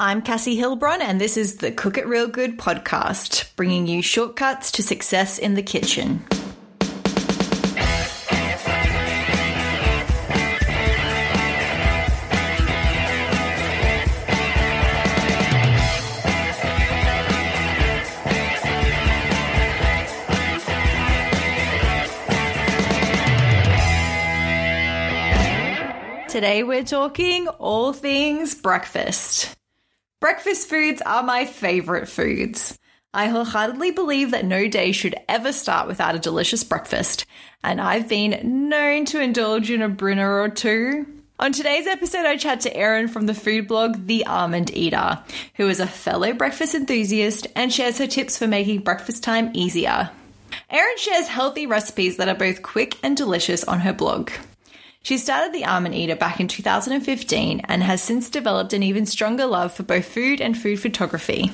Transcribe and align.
I'm 0.00 0.22
Cassie 0.22 0.56
Hilbron, 0.56 1.00
and 1.00 1.20
this 1.20 1.36
is 1.36 1.56
the 1.56 1.72
Cook 1.72 1.98
It 1.98 2.06
Real 2.06 2.28
Good 2.28 2.56
podcast, 2.56 3.56
bringing 3.56 3.88
you 3.88 4.00
shortcuts 4.00 4.70
to 4.70 4.82
success 4.84 5.40
in 5.40 5.54
the 5.54 5.62
kitchen. 5.62 6.24
Today 26.28 26.62
we're 26.62 26.84
talking 26.84 27.48
all 27.48 27.92
things 27.92 28.54
breakfast. 28.54 29.57
Breakfast 30.20 30.68
foods 30.68 31.00
are 31.02 31.22
my 31.22 31.44
favourite 31.44 32.08
foods. 32.08 32.76
I 33.14 33.28
wholeheartedly 33.28 33.92
believe 33.92 34.32
that 34.32 34.44
no 34.44 34.66
day 34.66 34.90
should 34.90 35.14
ever 35.28 35.52
start 35.52 35.86
without 35.86 36.16
a 36.16 36.18
delicious 36.18 36.64
breakfast, 36.64 37.24
and 37.62 37.80
I've 37.80 38.08
been 38.08 38.68
known 38.68 39.04
to 39.06 39.22
indulge 39.22 39.70
in 39.70 39.80
a 39.80 39.88
Brunner 39.88 40.40
or 40.40 40.48
two. 40.48 41.06
On 41.38 41.52
today's 41.52 41.86
episode, 41.86 42.26
I 42.26 42.36
chat 42.36 42.62
to 42.62 42.76
Erin 42.76 43.06
from 43.06 43.26
the 43.26 43.34
food 43.34 43.68
blog 43.68 44.08
The 44.08 44.26
Almond 44.26 44.76
Eater, 44.76 45.22
who 45.54 45.68
is 45.68 45.78
a 45.78 45.86
fellow 45.86 46.32
breakfast 46.32 46.74
enthusiast 46.74 47.46
and 47.54 47.72
shares 47.72 47.98
her 47.98 48.08
tips 48.08 48.36
for 48.36 48.48
making 48.48 48.80
breakfast 48.80 49.22
time 49.22 49.52
easier. 49.54 50.10
Erin 50.68 50.98
shares 50.98 51.28
healthy 51.28 51.66
recipes 51.66 52.16
that 52.16 52.28
are 52.28 52.34
both 52.34 52.62
quick 52.62 52.98
and 53.04 53.16
delicious 53.16 53.62
on 53.62 53.78
her 53.80 53.92
blog. 53.92 54.32
She 55.02 55.16
started 55.16 55.52
the 55.52 55.64
Almond 55.64 55.94
Eater 55.94 56.16
back 56.16 56.40
in 56.40 56.48
2015 56.48 57.60
and 57.64 57.82
has 57.82 58.02
since 58.02 58.28
developed 58.28 58.72
an 58.72 58.82
even 58.82 59.06
stronger 59.06 59.46
love 59.46 59.72
for 59.72 59.82
both 59.82 60.04
food 60.04 60.40
and 60.40 60.56
food 60.56 60.80
photography. 60.80 61.50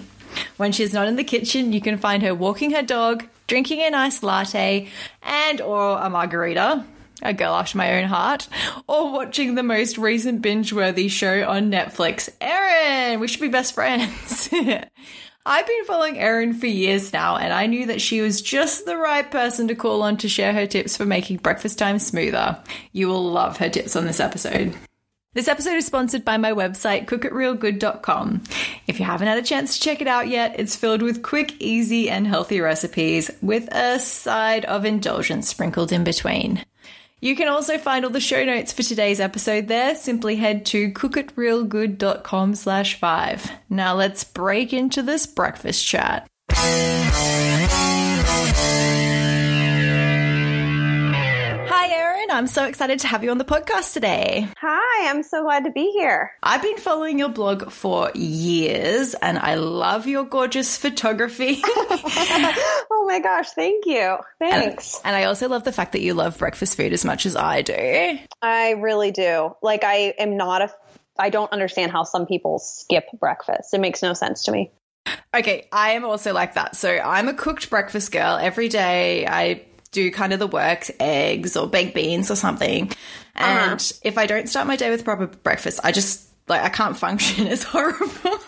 When 0.57 0.73
she's 0.73 0.93
not 0.93 1.07
in 1.07 1.17
the 1.17 1.25
kitchen, 1.25 1.73
you 1.73 1.81
can 1.81 1.99
find 1.99 2.23
her 2.23 2.35
walking 2.35 2.73
her 2.73 2.83
dog, 2.83 3.25
drinking 3.47 3.81
a 3.81 3.91
nice 3.91 4.23
latte, 4.23 4.89
and 5.23 5.61
or 5.61 5.99
a 5.99 6.11
margarita, 6.11 6.85
a 7.23 7.33
girl 7.33 7.55
after 7.55 7.79
my 7.79 8.01
own 8.01 8.09
heart, 8.09 8.49
or 8.89 9.13
watching 9.13 9.55
the 9.55 9.63
most 9.63 9.99
recent 9.99 10.43
binge-worthy 10.43 11.09
show 11.09 11.49
on 11.49 11.71
Netflix. 11.71 12.29
Erin, 12.41 13.21
we 13.21 13.29
should 13.29 13.41
be 13.41 13.49
best 13.49 13.75
friends. 13.75 14.49
I've 15.47 15.67
been 15.67 15.85
following 15.85 16.19
Erin 16.19 16.55
for 16.55 16.67
years 16.67 17.13
now, 17.13 17.37
and 17.37 17.53
I 17.53 17.67
knew 17.67 17.85
that 17.87 18.01
she 18.01 18.23
was 18.23 18.41
just 18.41 18.87
the 18.87 18.97
right 18.97 19.31
person 19.31 19.69
to 19.69 19.75
call 19.75 20.03
on 20.03 20.17
to 20.19 20.29
share 20.29 20.55
her 20.55 20.67
tips 20.67 20.97
for 20.97 21.05
making 21.05 21.37
breakfast 21.37 21.79
time 21.79 21.99
smoother. 21.99 22.59
You 22.93 23.09
will 23.09 23.31
love 23.31 23.59
her 23.59 23.69
tips 23.69 23.95
on 23.95 24.07
this 24.07 24.21
episode. 24.21 24.75
This 25.35 25.47
episode 25.47 25.75
is 25.75 25.85
sponsored 25.85 26.25
by 26.25 26.39
my 26.39 26.53
website, 26.53 27.05
cookitrealgood.com. 27.05 28.43
If 28.87 28.99
you 28.99 29.05
haven't 29.05 29.27
had 29.27 29.37
a 29.37 29.43
chance 29.43 29.75
to 29.75 29.83
check 29.83 30.01
it 30.01 30.09
out 30.09 30.29
yet, 30.29 30.59
it's 30.59 30.77
filled 30.77 31.03
with 31.03 31.23
quick, 31.23 31.61
easy, 31.61 32.09
and 32.09 32.27
healthy 32.27 32.61
recipes 32.63 33.31
with 33.43 33.69
a 33.71 33.99
side 33.99 34.65
of 34.65 34.87
indulgence 34.87 35.49
sprinkled 35.49 35.93
in 35.93 36.05
between. 36.05 36.65
You 37.25 37.35
can 37.37 37.49
also 37.49 37.79
find 37.79 38.05
all 38.05 38.11
the 38.11 38.21
show 38.21 38.45
notes 38.45 38.75
for 38.75 38.83
today's 38.83 39.19
episode 39.19 39.67
there. 39.67 39.95
Simply 39.95 40.37
head 40.37 40.67
to 40.67 40.93
cookitrealgood.com 40.93 42.55
slash 42.55 42.99
five. 42.99 43.51
Now 43.71 43.95
let's 43.95 44.25
break 44.25 44.75
into 44.75 45.01
this 45.03 45.25
breakfast 45.27 45.87
chat. 45.87 46.29
I'm 52.35 52.49
so 52.49 52.65
excited 52.65 52.99
to 52.99 53.07
have 53.07 53.23
you 53.23 53.31
on 53.31 53.39
the 53.39 53.45
podcast 53.45 53.93
today. 53.93 54.49
Hi, 54.59 55.09
I'm 55.09 55.23
so 55.23 55.45
glad 55.45 55.63
to 55.67 55.71
be 55.71 55.93
here. 55.93 56.33
I've 56.43 56.63
been 56.63 56.79
following 56.79 57.17
your 57.17 57.29
blog 57.29 57.71
for 57.71 58.11
years 58.13 59.15
and 59.15 59.39
I 59.39 59.55
love 59.55 60.09
your 60.09 60.25
gorgeous 60.25 60.77
photography. 60.77 61.61
oh 61.65 63.05
my 63.07 63.21
gosh, 63.21 63.51
thank 63.51 63.87
you. 63.87 64.17
Thanks. 64.41 64.97
And, 65.05 65.15
and, 65.15 65.17
I 65.17 65.27
also 65.27 65.49
love 65.49 65.63
the 65.63 65.71
fact 65.71 65.93
that 65.93 66.01
you 66.01 66.13
love 66.13 66.37
breakfast 66.37 66.77
food 66.77 66.93
as 66.93 67.05
much 67.05 67.25
as 67.25 67.37
I 67.37 67.63
do. 67.63 68.19
I 68.43 68.71
really 68.73 69.13
do. 69.13 69.55
Like, 69.63 69.85
I 69.85 70.15
am 70.19 70.37
not 70.37 70.61
a, 70.61 70.75
I 71.17 71.31
don't 71.31 71.53
understand 71.53 71.93
how 71.93 72.03
some 72.03 72.27
people 72.27 72.59
skip 72.59 73.05
breakfast. 73.21 73.73
It 73.75 73.81
makes 73.81 74.03
no 74.03 74.13
sense 74.13 74.43
to 74.47 74.51
me. 74.51 74.73
Okay, 75.33 75.69
I 75.71 75.93
am 75.93 76.05
also 76.05 76.33
like 76.33 76.55
that. 76.55 76.75
So 76.75 76.99
I'm 76.99 77.29
a 77.29 77.35
cooked 77.35 77.71
breakfast 77.71 78.11
girl. 78.11 78.37
Every 78.37 78.69
day 78.69 79.25
I 79.25 79.67
do 79.95 80.11
kind 80.11 80.35
of 80.35 80.39
the 80.39 80.47
works, 80.47 80.91
eggs 81.01 81.57
or 81.57 81.67
baked 81.67 81.95
beans 81.95 82.31
or 82.31 82.37
something. 82.37 82.93
And 83.35 83.81
uh-huh. 83.81 83.95
if 84.03 84.19
I 84.19 84.27
don't 84.27 84.49
start 84.49 84.67
my 84.67 84.77
day 84.77 84.91
with 84.91 85.05
proper 85.05 85.27
breakfast, 85.27 85.81
I 85.83 85.93
just 85.93 86.29
like 86.49 86.63
I 86.63 86.69
can't 86.69 86.97
function. 87.07 87.47
It's 87.47 87.63
horrible. 87.63 88.39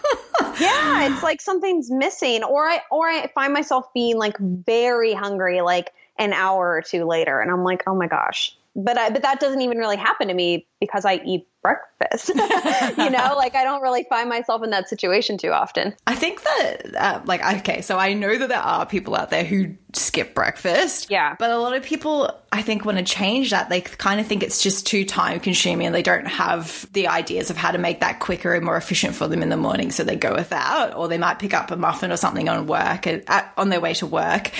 yeah, 0.60 1.10
it's 1.10 1.22
like 1.22 1.40
something's 1.40 1.90
missing, 1.90 2.44
or 2.44 2.68
I 2.68 2.80
or 2.90 3.08
I 3.08 3.28
find 3.34 3.54
myself 3.54 3.86
being 3.94 4.18
like 4.18 4.36
very 4.38 5.14
hungry, 5.14 5.62
like 5.62 5.92
an 6.18 6.32
hour 6.32 6.72
or 6.72 6.82
two 6.82 7.04
later, 7.04 7.40
and 7.40 7.50
I'm 7.50 7.64
like, 7.64 7.84
oh 7.86 7.94
my 7.94 8.08
gosh. 8.08 8.56
But 8.78 8.98
I, 8.98 9.08
but 9.08 9.22
that 9.22 9.40
doesn't 9.40 9.62
even 9.62 9.78
really 9.78 9.96
happen 9.96 10.28
to 10.28 10.34
me 10.34 10.68
because 10.80 11.06
I 11.06 11.14
eat 11.24 11.48
breakfast. 11.62 12.28
you 12.98 13.10
know, 13.10 13.34
like 13.36 13.54
I 13.54 13.64
don't 13.64 13.82
really 13.82 14.04
find 14.08 14.28
myself 14.28 14.62
in 14.62 14.70
that 14.70 14.88
situation 14.88 15.38
too 15.38 15.50
often. 15.50 15.94
I 16.06 16.14
think 16.14 16.42
that, 16.42 16.94
uh, 16.94 17.20
like, 17.24 17.42
okay, 17.60 17.80
so 17.80 17.98
I 17.98 18.12
know 18.12 18.36
that 18.36 18.48
there 18.48 18.58
are 18.58 18.86
people 18.86 19.16
out 19.16 19.30
there 19.30 19.44
who 19.44 19.74
skip 19.94 20.34
breakfast. 20.34 21.10
Yeah. 21.10 21.34
But 21.38 21.50
a 21.50 21.58
lot 21.58 21.74
of 21.74 21.82
people, 21.82 22.30
I 22.52 22.62
think, 22.62 22.84
want 22.84 22.98
to 22.98 23.04
change 23.04 23.50
that. 23.50 23.68
They 23.68 23.80
kind 23.80 24.20
of 24.20 24.26
think 24.26 24.42
it's 24.42 24.62
just 24.62 24.86
too 24.86 25.04
time 25.04 25.40
consuming 25.40 25.86
and 25.86 25.94
they 25.94 26.02
don't 26.02 26.26
have 26.26 26.86
the 26.92 27.08
ideas 27.08 27.50
of 27.50 27.56
how 27.56 27.70
to 27.70 27.78
make 27.78 28.00
that 28.00 28.20
quicker 28.20 28.54
and 28.54 28.64
more 28.64 28.76
efficient 28.76 29.14
for 29.14 29.26
them 29.26 29.42
in 29.42 29.48
the 29.48 29.56
morning. 29.56 29.90
So 29.90 30.04
they 30.04 30.16
go 30.16 30.34
without, 30.34 30.94
or 30.94 31.08
they 31.08 31.18
might 31.18 31.38
pick 31.38 31.54
up 31.54 31.70
a 31.70 31.76
muffin 31.76 32.12
or 32.12 32.16
something 32.16 32.48
on 32.48 32.66
work, 32.66 33.06
at, 33.06 33.52
on 33.56 33.70
their 33.70 33.80
way 33.80 33.94
to 33.94 34.06
work. 34.06 34.50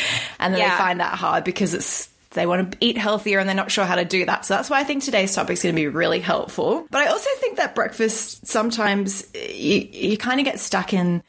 And 0.41 0.55
then 0.55 0.60
yeah. 0.60 0.71
they 0.71 0.78
find 0.78 1.00
that 1.00 1.19
hard 1.19 1.44
because 1.44 1.75
it's 1.75 2.09
they 2.31 2.47
want 2.47 2.72
to 2.72 2.78
eat 2.81 2.97
healthier 2.97 3.38
and 3.38 3.48
they're 3.48 3.56
not 3.56 3.70
sure 3.70 3.84
how 3.84 3.97
to 3.97 4.04
do 4.04 4.25
that. 4.26 4.44
So 4.44 4.54
that's 4.54 4.70
why 4.70 4.81
I 4.81 4.84
think 4.84 5.03
today's 5.03 5.34
topic 5.34 5.54
is 5.54 5.62
going 5.62 5.75
to 5.75 5.81
be 5.81 5.88
really 5.88 6.20
helpful. 6.20 6.87
But 6.91 7.03
I 7.03 7.06
also 7.06 7.31
think 7.38 7.56
that 7.56 7.75
breakfast 7.75 8.47
sometimes 8.47 9.26
you, 9.34 9.88
you 9.91 10.19
kind 10.19 10.41
of 10.41 10.44
get 10.44 10.60
stuck 10.60 10.92
in 10.92 11.22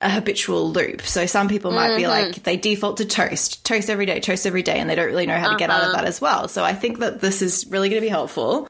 a 0.00 0.08
habitual 0.08 0.70
loop. 0.70 1.02
So 1.02 1.26
some 1.26 1.48
people 1.48 1.72
might 1.72 1.88
mm-hmm. 1.88 1.96
be 1.96 2.06
like 2.06 2.42
they 2.44 2.56
default 2.56 2.98
to 2.98 3.04
toast, 3.04 3.64
toast 3.64 3.90
every 3.90 4.06
day, 4.06 4.20
toast 4.20 4.46
every 4.46 4.62
day, 4.62 4.78
and 4.78 4.88
they 4.88 4.94
don't 4.94 5.06
really 5.06 5.26
know 5.26 5.36
how 5.36 5.42
to 5.42 5.48
uh-huh. 5.50 5.58
get 5.58 5.70
out 5.70 5.82
of 5.82 5.88
uh-huh. 5.88 5.96
that 5.96 6.04
as 6.04 6.20
well. 6.20 6.48
So 6.48 6.62
I 6.62 6.74
think 6.74 7.00
that 7.00 7.20
this 7.20 7.42
is 7.42 7.66
really 7.68 7.88
going 7.88 8.00
to 8.00 8.06
be 8.06 8.10
helpful 8.10 8.68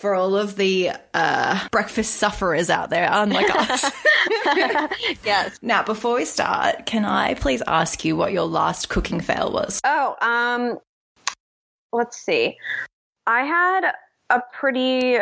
for 0.00 0.14
all 0.14 0.34
of 0.34 0.56
the 0.56 0.90
uh, 1.12 1.68
breakfast 1.70 2.14
sufferers 2.14 2.70
out 2.70 2.88
there, 2.88 3.06
unlike 3.10 3.54
us. 3.54 3.82
yes. 5.24 5.58
Now, 5.60 5.82
before 5.82 6.14
we 6.14 6.24
start, 6.24 6.86
can 6.86 7.04
I 7.04 7.34
please 7.34 7.62
ask 7.66 8.02
you 8.02 8.16
what 8.16 8.32
your 8.32 8.46
last 8.46 8.88
cooking 8.88 9.20
fail 9.20 9.52
was? 9.52 9.78
Oh, 9.84 10.16
um, 10.22 10.78
let's 11.92 12.16
see. 12.16 12.56
I 13.26 13.44
had 13.44 13.92
a 14.30 14.42
pretty 14.52 15.18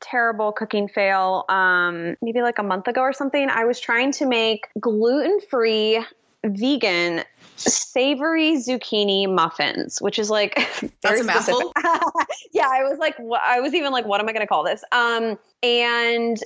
terrible 0.00 0.52
cooking 0.52 0.86
fail 0.86 1.44
um 1.48 2.16
maybe 2.22 2.40
like 2.40 2.58
a 2.58 2.62
month 2.62 2.86
ago 2.86 3.00
or 3.00 3.12
something. 3.12 3.48
I 3.50 3.64
was 3.64 3.80
trying 3.80 4.12
to 4.12 4.26
make 4.26 4.68
gluten-free 4.80 6.04
vegan 6.44 7.24
savory 7.56 8.52
zucchini 8.56 9.28
muffins, 9.28 10.00
which 10.00 10.18
is 10.18 10.30
like 10.30 10.54
that's 11.02 11.20
a 11.20 11.24
mouthful. 11.24 11.72
yeah, 12.52 12.68
I 12.70 12.84
was 12.84 12.98
like, 12.98 13.16
I 13.44 13.60
was 13.60 13.74
even 13.74 13.92
like, 13.92 14.06
what 14.06 14.20
am 14.20 14.28
I 14.28 14.32
going 14.32 14.42
to 14.42 14.46
call 14.46 14.64
this? 14.64 14.84
Um, 14.92 15.38
and 15.62 16.38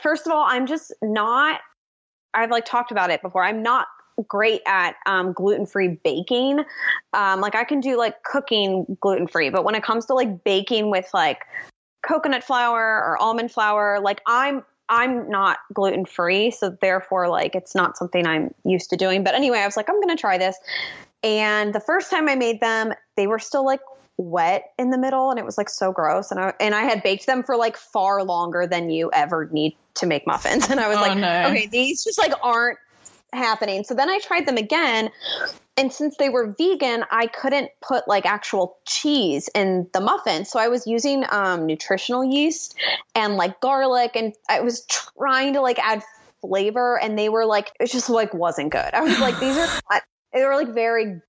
first 0.00 0.26
of 0.26 0.32
all, 0.32 0.44
I'm 0.46 0.66
just 0.66 0.92
not. 1.02 1.60
I've 2.32 2.50
like 2.50 2.64
talked 2.64 2.92
about 2.92 3.10
it 3.10 3.22
before. 3.22 3.42
I'm 3.42 3.62
not 3.62 3.88
great 4.28 4.62
at 4.66 4.96
um, 5.06 5.32
gluten 5.32 5.66
free 5.66 5.98
baking. 6.02 6.64
Um, 7.12 7.40
like 7.40 7.54
I 7.54 7.64
can 7.64 7.80
do 7.80 7.96
like 7.96 8.22
cooking 8.22 8.96
gluten 9.00 9.26
free, 9.26 9.50
but 9.50 9.64
when 9.64 9.74
it 9.74 9.82
comes 9.82 10.06
to 10.06 10.14
like 10.14 10.44
baking 10.44 10.90
with 10.90 11.08
like 11.12 11.44
coconut 12.02 12.44
flour 12.44 12.78
or 12.78 13.20
almond 13.20 13.52
flour, 13.52 14.00
like 14.00 14.20
I'm 14.26 14.64
I'm 14.88 15.28
not 15.30 15.58
gluten 15.72 16.04
free, 16.04 16.50
so 16.50 16.76
therefore 16.80 17.28
like 17.28 17.54
it's 17.54 17.74
not 17.74 17.96
something 17.96 18.26
I'm 18.26 18.52
used 18.64 18.90
to 18.90 18.96
doing. 18.96 19.22
But 19.22 19.34
anyway, 19.34 19.58
I 19.58 19.66
was 19.66 19.76
like, 19.76 19.88
I'm 19.88 20.00
gonna 20.00 20.16
try 20.16 20.38
this. 20.38 20.56
And 21.22 21.74
the 21.74 21.80
first 21.80 22.10
time 22.10 22.28
I 22.28 22.34
made 22.34 22.60
them, 22.60 22.94
they 23.16 23.26
were 23.26 23.38
still 23.38 23.64
like 23.64 23.80
wet 24.20 24.72
in 24.78 24.90
the 24.90 24.98
middle 24.98 25.30
and 25.30 25.38
it 25.38 25.44
was 25.46 25.56
like 25.56 25.70
so 25.70 25.92
gross 25.92 26.30
and 26.30 26.38
I 26.38 26.52
and 26.60 26.74
I 26.74 26.82
had 26.82 27.02
baked 27.02 27.24
them 27.24 27.42
for 27.42 27.56
like 27.56 27.76
far 27.76 28.22
longer 28.22 28.66
than 28.66 28.90
you 28.90 29.10
ever 29.14 29.48
need 29.50 29.76
to 29.94 30.06
make 30.06 30.26
muffins 30.26 30.68
and 30.70 30.78
I 30.78 30.88
was 30.88 30.98
oh, 30.98 31.00
like 31.00 31.18
no. 31.18 31.46
okay 31.48 31.66
these 31.66 32.04
just 32.04 32.18
like 32.18 32.32
aren't 32.42 32.78
happening. 33.32 33.84
So 33.84 33.94
then 33.94 34.08
I 34.08 34.18
tried 34.18 34.46
them 34.46 34.56
again. 34.56 35.10
And 35.76 35.92
since 35.92 36.16
they 36.18 36.28
were 36.28 36.54
vegan, 36.58 37.04
I 37.10 37.26
couldn't 37.26 37.70
put 37.80 38.06
like 38.06 38.26
actual 38.26 38.76
cheese 38.86 39.48
in 39.54 39.88
the 39.92 40.00
muffin. 40.00 40.44
So 40.44 40.58
I 40.58 40.68
was 40.68 40.86
using 40.86 41.24
um, 41.30 41.66
nutritional 41.66 42.24
yeast 42.24 42.74
and 43.14 43.36
like 43.36 43.60
garlic, 43.60 44.12
and 44.14 44.34
I 44.48 44.60
was 44.60 44.84
trying 44.86 45.54
to 45.54 45.62
like 45.62 45.78
add 45.78 46.02
flavor, 46.42 46.98
and 46.98 47.18
they 47.18 47.28
were 47.28 47.46
like, 47.46 47.72
it 47.80 47.90
just 47.90 48.10
like 48.10 48.34
wasn't 48.34 48.72
good. 48.72 48.92
I 48.92 49.00
was 49.00 49.18
like, 49.20 49.38
these 49.40 49.56
are 49.56 49.80
not, 49.90 50.02
they 50.34 50.44
were 50.44 50.54
like 50.54 50.74
very 50.74 51.22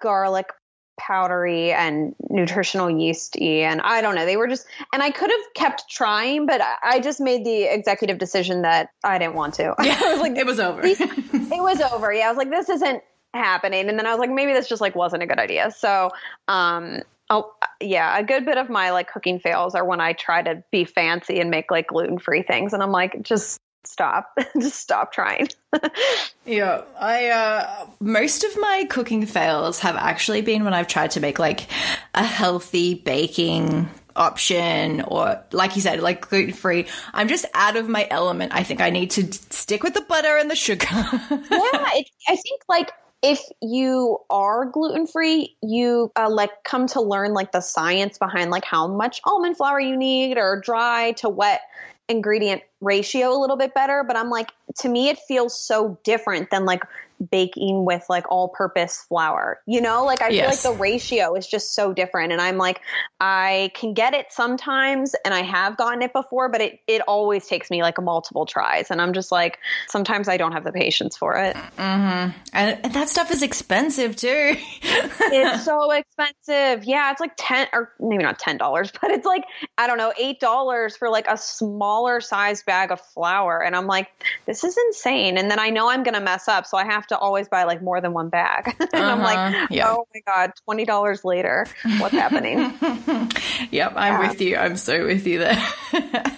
garlic 0.00 0.50
powdery 0.98 1.72
and 1.72 2.14
nutritional 2.30 2.90
yeasty 2.90 3.62
and 3.62 3.80
I 3.82 4.00
don't 4.00 4.14
know. 4.14 4.24
They 4.24 4.36
were 4.36 4.48
just 4.48 4.66
and 4.92 5.02
I 5.02 5.10
could 5.10 5.30
have 5.30 5.54
kept 5.54 5.90
trying, 5.90 6.46
but 6.46 6.60
I 6.82 7.00
just 7.00 7.20
made 7.20 7.44
the 7.44 7.64
executive 7.64 8.18
decision 8.18 8.62
that 8.62 8.90
I 9.04 9.18
didn't 9.18 9.34
want 9.34 9.54
to. 9.54 9.74
Yeah, 9.82 10.00
I 10.02 10.12
was 10.12 10.20
like 10.20 10.36
it 10.36 10.46
was 10.46 10.60
over. 10.60 10.80
it 10.84 11.62
was 11.62 11.80
over. 11.80 12.12
Yeah, 12.12 12.26
I 12.26 12.28
was 12.28 12.38
like 12.38 12.50
this 12.50 12.68
isn't 12.68 13.02
happening 13.34 13.88
and 13.88 13.98
then 13.98 14.06
I 14.06 14.10
was 14.10 14.18
like 14.18 14.30
maybe 14.30 14.52
this 14.52 14.68
just 14.68 14.80
like 14.80 14.94
wasn't 14.94 15.22
a 15.22 15.26
good 15.26 15.38
idea. 15.38 15.70
So, 15.70 16.10
um 16.48 17.02
Oh 17.28 17.52
yeah, 17.80 18.16
a 18.16 18.22
good 18.22 18.44
bit 18.44 18.56
of 18.56 18.70
my 18.70 18.90
like 18.92 19.10
cooking 19.10 19.40
fails 19.40 19.74
are 19.74 19.84
when 19.84 20.00
I 20.00 20.12
try 20.12 20.42
to 20.42 20.62
be 20.70 20.84
fancy 20.84 21.40
and 21.40 21.50
make 21.50 21.72
like 21.72 21.88
gluten 21.88 22.18
free 22.18 22.42
things, 22.42 22.72
and 22.72 22.82
I'm 22.84 22.92
like, 22.92 23.20
just 23.22 23.58
stop, 23.86 24.36
just 24.60 24.80
stop 24.80 25.12
trying. 25.12 25.48
yeah, 26.46 26.82
I 26.98 27.28
uh, 27.28 27.86
most 28.00 28.44
of 28.44 28.58
my 28.58 28.86
cooking 28.88 29.26
fails 29.26 29.80
have 29.80 29.96
actually 29.96 30.42
been 30.42 30.64
when 30.64 30.74
I've 30.74 30.88
tried 30.88 31.12
to 31.12 31.20
make 31.20 31.38
like 31.38 31.68
a 32.14 32.24
healthy 32.24 32.94
baking 32.94 33.88
option 34.14 35.02
or 35.02 35.44
like 35.52 35.76
you 35.76 35.82
said 35.82 36.00
like 36.00 36.26
gluten 36.26 36.54
free 36.54 36.86
i'm 37.12 37.28
just 37.28 37.44
out 37.52 37.76
of 37.76 37.86
my 37.86 38.08
element. 38.10 38.50
I 38.54 38.62
think 38.62 38.80
i 38.80 38.88
need 38.88 39.10
to 39.10 39.30
stick 39.30 39.82
with 39.82 39.92
the 39.92 40.00
butter 40.00 40.38
and 40.38 40.50
the 40.50 40.56
sugar. 40.56 40.86
Yeah 40.90 41.38
it, 41.50 42.08
i 42.26 42.34
think 42.34 42.62
like 42.66 42.92
if 43.22 43.40
you 43.60 44.18
are 44.30 44.66
gluten 44.66 45.06
free, 45.06 45.56
you 45.62 46.12
uh, 46.16 46.30
like 46.30 46.50
come 46.64 46.86
to 46.88 47.00
learn 47.00 47.32
like 47.32 47.50
the 47.50 47.60
science 47.60 48.18
behind 48.18 48.50
like 48.50 48.64
how 48.64 48.86
much 48.86 49.20
almond 49.24 49.56
flour 49.56 49.80
you 49.80 49.96
need 49.96 50.38
or 50.38 50.60
dry 50.60 51.12
to 51.12 51.28
wet 51.28 51.62
ingredient 52.08 52.62
ratio 52.80 53.32
a 53.32 53.38
little 53.38 53.56
bit 53.56 53.74
better. 53.74 54.04
But 54.06 54.16
I'm 54.16 54.30
like, 54.30 54.52
to 54.80 54.88
me, 54.88 55.08
it 55.08 55.18
feels 55.26 55.58
so 55.58 55.98
different 56.04 56.50
than 56.50 56.64
like 56.64 56.82
baking 57.30 57.84
with 57.84 58.04
like 58.08 58.30
all 58.30 58.48
purpose 58.48 59.04
flour. 59.08 59.60
You 59.66 59.80
know, 59.80 60.04
like 60.04 60.22
I 60.22 60.28
yes. 60.28 60.62
feel 60.62 60.72
like 60.72 60.78
the 60.78 60.82
ratio 60.82 61.34
is 61.34 61.46
just 61.46 61.74
so 61.74 61.92
different. 61.92 62.32
And 62.32 62.40
I'm 62.40 62.56
like, 62.56 62.80
I 63.20 63.70
can 63.74 63.94
get 63.94 64.14
it 64.14 64.26
sometimes 64.30 65.14
and 65.24 65.32
I 65.32 65.42
have 65.42 65.76
gotten 65.76 66.02
it 66.02 66.12
before, 66.12 66.48
but 66.48 66.60
it, 66.60 66.80
it 66.86 67.02
always 67.02 67.46
takes 67.46 67.70
me 67.70 67.82
like 67.82 68.00
multiple 68.00 68.46
tries. 68.46 68.90
And 68.90 69.00
I'm 69.00 69.12
just 69.12 69.32
like, 69.32 69.58
sometimes 69.88 70.28
I 70.28 70.36
don't 70.36 70.52
have 70.52 70.64
the 70.64 70.72
patience 70.72 71.16
for 71.16 71.36
it. 71.36 71.56
Mm-hmm. 71.56 72.36
And, 72.52 72.80
and 72.82 72.94
that 72.94 73.08
stuff 73.08 73.30
is 73.30 73.42
expensive 73.42 74.16
too. 74.16 74.56
it's 74.82 75.64
so 75.64 75.90
expensive. 75.90 76.84
Yeah. 76.84 77.10
It's 77.12 77.20
like 77.20 77.32
10 77.36 77.68
or 77.72 77.92
maybe 78.00 78.22
not 78.22 78.38
$10, 78.38 78.58
but 79.00 79.10
it's 79.10 79.26
like, 79.26 79.44
I 79.78 79.86
don't 79.86 79.98
know, 79.98 80.12
$8 80.20 80.98
for 80.98 81.08
like 81.08 81.26
a 81.28 81.36
smaller 81.36 82.20
size 82.20 82.62
bag 82.62 82.90
of 82.90 83.00
flour. 83.00 83.62
And 83.62 83.74
I'm 83.74 83.86
like, 83.86 84.08
this 84.46 84.64
is 84.64 84.76
insane. 84.76 85.38
And 85.38 85.50
then 85.50 85.58
I 85.58 85.70
know 85.70 85.88
I'm 85.88 86.02
going 86.02 86.14
to 86.14 86.20
mess 86.20 86.48
up. 86.48 86.66
So 86.66 86.76
I 86.76 86.84
have 86.84 87.05
have 87.08 87.18
to 87.18 87.22
always 87.22 87.48
buy 87.48 87.64
like 87.64 87.82
more 87.82 88.00
than 88.00 88.12
one 88.12 88.28
bag. 88.28 88.74
and 88.80 88.94
uh-huh. 88.94 89.04
I'm 89.04 89.20
like, 89.20 89.38
uh-huh. 89.38 89.66
yeah. 89.70 89.88
oh 89.88 90.06
my 90.14 90.20
God, 90.26 90.52
$20 90.68 91.24
later. 91.24 91.66
What's 91.98 92.14
happening? 92.14 92.58
yep, 93.70 93.92
I'm 93.96 94.20
yeah. 94.20 94.28
with 94.28 94.40
you. 94.40 94.56
I'm 94.56 94.76
so 94.76 95.06
with 95.06 95.26
you 95.26 95.38
there. 95.38 95.62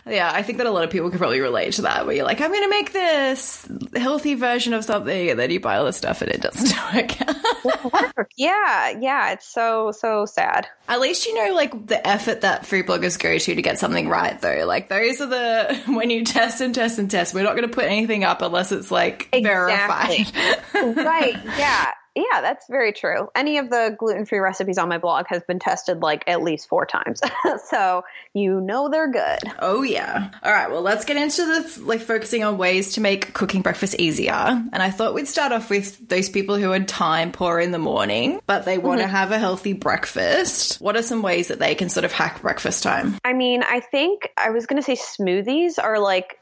yeah, 0.06 0.30
I 0.32 0.42
think 0.42 0.58
that 0.58 0.66
a 0.66 0.70
lot 0.70 0.84
of 0.84 0.90
people 0.90 1.10
could 1.10 1.18
probably 1.18 1.40
relate 1.40 1.74
to 1.74 1.82
that 1.82 2.06
where 2.06 2.14
you're 2.14 2.24
like, 2.24 2.40
I'm 2.40 2.50
going 2.50 2.62
to 2.62 2.70
make 2.70 2.92
this 2.92 3.68
healthy 3.96 4.34
version 4.34 4.72
of 4.74 4.84
something. 4.84 5.30
And 5.30 5.38
then 5.38 5.50
you 5.50 5.60
buy 5.60 5.76
all 5.76 5.84
the 5.84 5.92
stuff 5.92 6.22
and 6.22 6.30
it 6.30 6.40
doesn't 6.40 6.94
work. 6.94 8.28
yeah, 8.36 8.98
yeah. 8.98 9.32
It's 9.32 9.48
so, 9.48 9.92
so 9.92 10.26
sad. 10.26 10.66
At 10.88 11.00
least 11.00 11.26
you 11.26 11.34
know 11.34 11.54
like 11.54 11.86
the 11.86 12.06
effort 12.06 12.42
that 12.42 12.66
food 12.66 12.86
bloggers 12.86 13.18
go 13.18 13.36
to 13.36 13.54
to 13.54 13.62
get 13.62 13.78
something 13.78 14.08
right 14.08 14.40
though. 14.40 14.64
Like 14.66 14.88
those 14.88 15.20
are 15.20 15.26
the, 15.26 15.82
when 15.86 16.10
you 16.10 16.24
test 16.24 16.60
and 16.60 16.74
test 16.74 16.98
and 16.98 17.10
test, 17.10 17.34
we're 17.34 17.44
not 17.44 17.56
going 17.56 17.68
to 17.68 17.74
put 17.74 17.84
anything 17.84 18.24
up 18.24 18.42
unless 18.42 18.72
it's 18.72 18.90
like 18.90 19.28
exactly. 19.32 20.24
verified 20.24 20.57
right. 20.74 21.36
Yeah. 21.58 21.92
Yeah, 22.18 22.40
that's 22.40 22.66
very 22.68 22.92
true. 22.92 23.28
Any 23.36 23.58
of 23.58 23.70
the 23.70 23.94
gluten 23.96 24.26
free 24.26 24.40
recipes 24.40 24.76
on 24.76 24.88
my 24.88 24.98
blog 24.98 25.26
has 25.28 25.44
been 25.44 25.60
tested 25.60 26.02
like 26.02 26.24
at 26.26 26.42
least 26.42 26.68
four 26.68 26.84
times. 26.84 27.20
so 27.70 28.02
you 28.34 28.60
know 28.60 28.88
they're 28.88 29.10
good. 29.10 29.38
Oh, 29.60 29.82
yeah. 29.82 30.30
All 30.42 30.50
right. 30.50 30.68
Well, 30.68 30.82
let's 30.82 31.04
get 31.04 31.16
into 31.16 31.46
the 31.46 31.82
like 31.84 32.00
focusing 32.00 32.42
on 32.42 32.58
ways 32.58 32.94
to 32.94 33.00
make 33.00 33.32
cooking 33.34 33.62
breakfast 33.62 33.94
easier. 34.00 34.32
And 34.32 34.82
I 34.82 34.90
thought 34.90 35.14
we'd 35.14 35.28
start 35.28 35.52
off 35.52 35.70
with 35.70 36.08
those 36.08 36.28
people 36.28 36.56
who 36.56 36.72
are 36.72 36.80
time 36.80 37.30
poor 37.30 37.60
in 37.60 37.70
the 37.70 37.78
morning, 37.78 38.40
but 38.46 38.64
they 38.64 38.78
want 38.78 38.98
to 38.98 39.04
mm-hmm. 39.04 39.14
have 39.14 39.30
a 39.30 39.38
healthy 39.38 39.74
breakfast. 39.74 40.80
What 40.80 40.96
are 40.96 41.02
some 41.02 41.22
ways 41.22 41.48
that 41.48 41.60
they 41.60 41.76
can 41.76 41.88
sort 41.88 42.04
of 42.04 42.10
hack 42.10 42.42
breakfast 42.42 42.82
time? 42.82 43.16
I 43.24 43.32
mean, 43.32 43.62
I 43.62 43.78
think 43.78 44.30
I 44.36 44.50
was 44.50 44.66
going 44.66 44.82
to 44.82 44.84
say 44.84 44.96
smoothies 44.96 45.78
are 45.80 46.00
like 46.00 46.37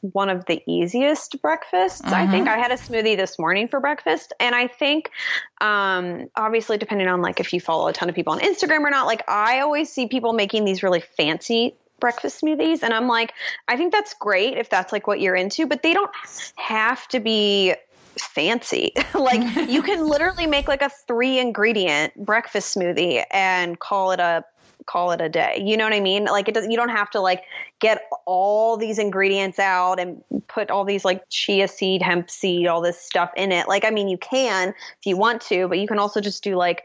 one 0.00 0.28
of 0.28 0.46
the 0.46 0.62
easiest 0.66 1.40
breakfasts. 1.42 2.02
I 2.04 2.26
think 2.26 2.46
mm-hmm. 2.46 2.58
I 2.58 2.62
had 2.62 2.70
a 2.70 2.76
smoothie 2.76 3.16
this 3.16 3.38
morning 3.38 3.68
for 3.68 3.80
breakfast. 3.80 4.32
And 4.40 4.54
I 4.54 4.66
think, 4.66 5.10
um, 5.60 6.28
obviously, 6.36 6.78
depending 6.78 7.08
on 7.08 7.22
like 7.22 7.40
if 7.40 7.52
you 7.52 7.60
follow 7.60 7.88
a 7.88 7.92
ton 7.92 8.08
of 8.08 8.14
people 8.14 8.32
on 8.32 8.40
Instagram 8.40 8.80
or 8.80 8.90
not, 8.90 9.06
like 9.06 9.22
I 9.28 9.60
always 9.60 9.92
see 9.92 10.08
people 10.08 10.32
making 10.32 10.64
these 10.64 10.82
really 10.82 11.00
fancy 11.16 11.74
breakfast 12.00 12.40
smoothies. 12.40 12.82
And 12.82 12.92
I'm 12.92 13.06
like, 13.06 13.32
I 13.68 13.76
think 13.76 13.92
that's 13.92 14.14
great 14.14 14.56
if 14.56 14.70
that's 14.70 14.92
like 14.92 15.06
what 15.06 15.20
you're 15.20 15.36
into, 15.36 15.66
but 15.66 15.82
they 15.82 15.92
don't 15.92 16.10
have 16.56 17.06
to 17.08 17.20
be 17.20 17.74
fancy. 18.18 18.92
like 19.14 19.68
you 19.68 19.82
can 19.84 20.06
literally 20.06 20.46
make 20.46 20.66
like 20.66 20.82
a 20.82 20.90
three 21.06 21.38
ingredient 21.38 22.14
breakfast 22.16 22.76
smoothie 22.76 23.24
and 23.30 23.78
call 23.78 24.12
it 24.12 24.20
a 24.20 24.44
call 24.86 25.12
it 25.12 25.20
a 25.20 25.28
day. 25.28 25.62
You 25.64 25.76
know 25.76 25.84
what 25.84 25.92
I 25.92 26.00
mean? 26.00 26.24
Like 26.24 26.48
it 26.48 26.54
does 26.54 26.66
you 26.68 26.76
don't 26.76 26.90
have 26.90 27.10
to 27.10 27.20
like 27.20 27.44
get 27.80 28.02
all 28.26 28.76
these 28.76 28.98
ingredients 28.98 29.58
out 29.58 29.98
and 29.98 30.22
put 30.48 30.70
all 30.70 30.84
these 30.84 31.04
like 31.04 31.28
chia 31.28 31.68
seed, 31.68 32.02
hemp 32.02 32.30
seed, 32.30 32.66
all 32.66 32.80
this 32.80 33.00
stuff 33.00 33.30
in 33.36 33.52
it. 33.52 33.68
Like 33.68 33.84
I 33.84 33.90
mean 33.90 34.08
you 34.08 34.18
can 34.18 34.68
if 34.70 35.06
you 35.06 35.16
want 35.16 35.42
to, 35.42 35.68
but 35.68 35.78
you 35.78 35.86
can 35.86 35.98
also 35.98 36.20
just 36.20 36.42
do 36.42 36.56
like 36.56 36.84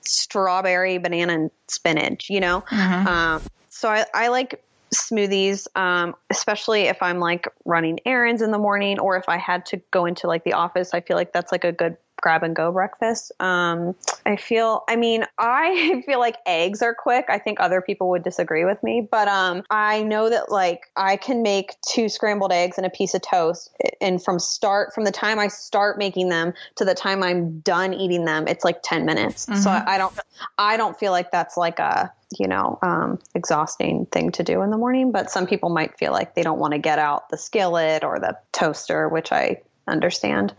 strawberry, 0.00 0.98
banana 0.98 1.34
and 1.34 1.50
spinach, 1.68 2.30
you 2.30 2.40
know? 2.40 2.62
Mm-hmm. 2.70 3.06
Um, 3.06 3.42
so 3.68 3.88
I, 3.88 4.04
I 4.14 4.28
like 4.28 4.62
smoothies, 4.94 5.66
um, 5.76 6.14
especially 6.30 6.82
if 6.82 7.02
I'm 7.02 7.18
like 7.18 7.48
running 7.64 8.00
errands 8.04 8.42
in 8.42 8.50
the 8.50 8.58
morning 8.58 8.98
or 8.98 9.16
if 9.16 9.28
I 9.28 9.36
had 9.36 9.66
to 9.66 9.80
go 9.90 10.06
into 10.06 10.26
like 10.26 10.44
the 10.44 10.54
office. 10.54 10.92
I 10.92 11.00
feel 11.00 11.16
like 11.16 11.32
that's 11.32 11.52
like 11.52 11.64
a 11.64 11.72
good 11.72 11.96
grab 12.20 12.42
and 12.42 12.54
go 12.54 12.72
breakfast. 12.72 13.32
Um, 13.40 13.94
I 14.26 14.36
feel, 14.36 14.84
I 14.88 14.96
mean, 14.96 15.24
I 15.38 16.02
feel 16.06 16.18
like 16.18 16.36
eggs 16.46 16.82
are 16.82 16.94
quick. 16.94 17.26
I 17.28 17.38
think 17.38 17.60
other 17.60 17.80
people 17.80 18.10
would 18.10 18.22
disagree 18.22 18.64
with 18.64 18.82
me, 18.82 19.06
but 19.08 19.28
um, 19.28 19.62
I 19.70 20.02
know 20.02 20.30
that 20.30 20.50
like 20.50 20.86
I 20.96 21.16
can 21.16 21.42
make 21.42 21.76
two 21.88 22.08
scrambled 22.08 22.52
eggs 22.52 22.76
and 22.76 22.86
a 22.86 22.90
piece 22.90 23.14
of 23.14 23.22
toast, 23.22 23.70
and 24.00 24.22
from 24.22 24.38
start 24.38 24.94
from 24.94 25.04
the 25.04 25.12
time 25.12 25.38
I 25.38 25.48
start 25.48 25.98
making 25.98 26.28
them 26.28 26.54
to 26.76 26.84
the 26.84 26.94
time 26.94 27.22
I'm 27.22 27.60
done 27.60 27.94
eating 27.94 28.24
them, 28.24 28.46
it's 28.48 28.64
like 28.64 28.82
ten 28.82 29.04
minutes. 29.04 29.46
Mm-hmm. 29.46 29.60
So 29.60 29.70
I, 29.70 29.94
I 29.94 29.98
don't, 29.98 30.18
I 30.58 30.76
don't 30.76 30.98
feel 30.98 31.12
like 31.12 31.30
that's 31.30 31.56
like 31.56 31.78
a 31.78 32.12
you 32.38 32.46
know, 32.46 32.78
um, 32.82 33.18
exhausting 33.34 34.06
thing 34.06 34.30
to 34.30 34.44
do 34.44 34.62
in 34.62 34.70
the 34.70 34.76
morning. 34.76 35.10
But 35.10 35.30
some 35.30 35.46
people 35.46 35.68
might 35.68 35.98
feel 35.98 36.12
like 36.12 36.34
they 36.34 36.42
don't 36.42 36.60
want 36.60 36.72
to 36.72 36.78
get 36.78 36.98
out 36.98 37.28
the 37.28 37.36
skillet 37.36 38.04
or 38.04 38.20
the 38.20 38.38
toaster, 38.52 39.08
which 39.08 39.32
I 39.32 39.60
understand. 39.86 40.54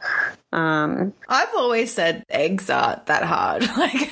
Um, 0.54 1.14
I've 1.30 1.54
always 1.56 1.94
said 1.94 2.26
eggs 2.30 2.70
aren't 2.70 3.06
that 3.06 3.24
hard. 3.24 3.64
Like, 3.82 4.12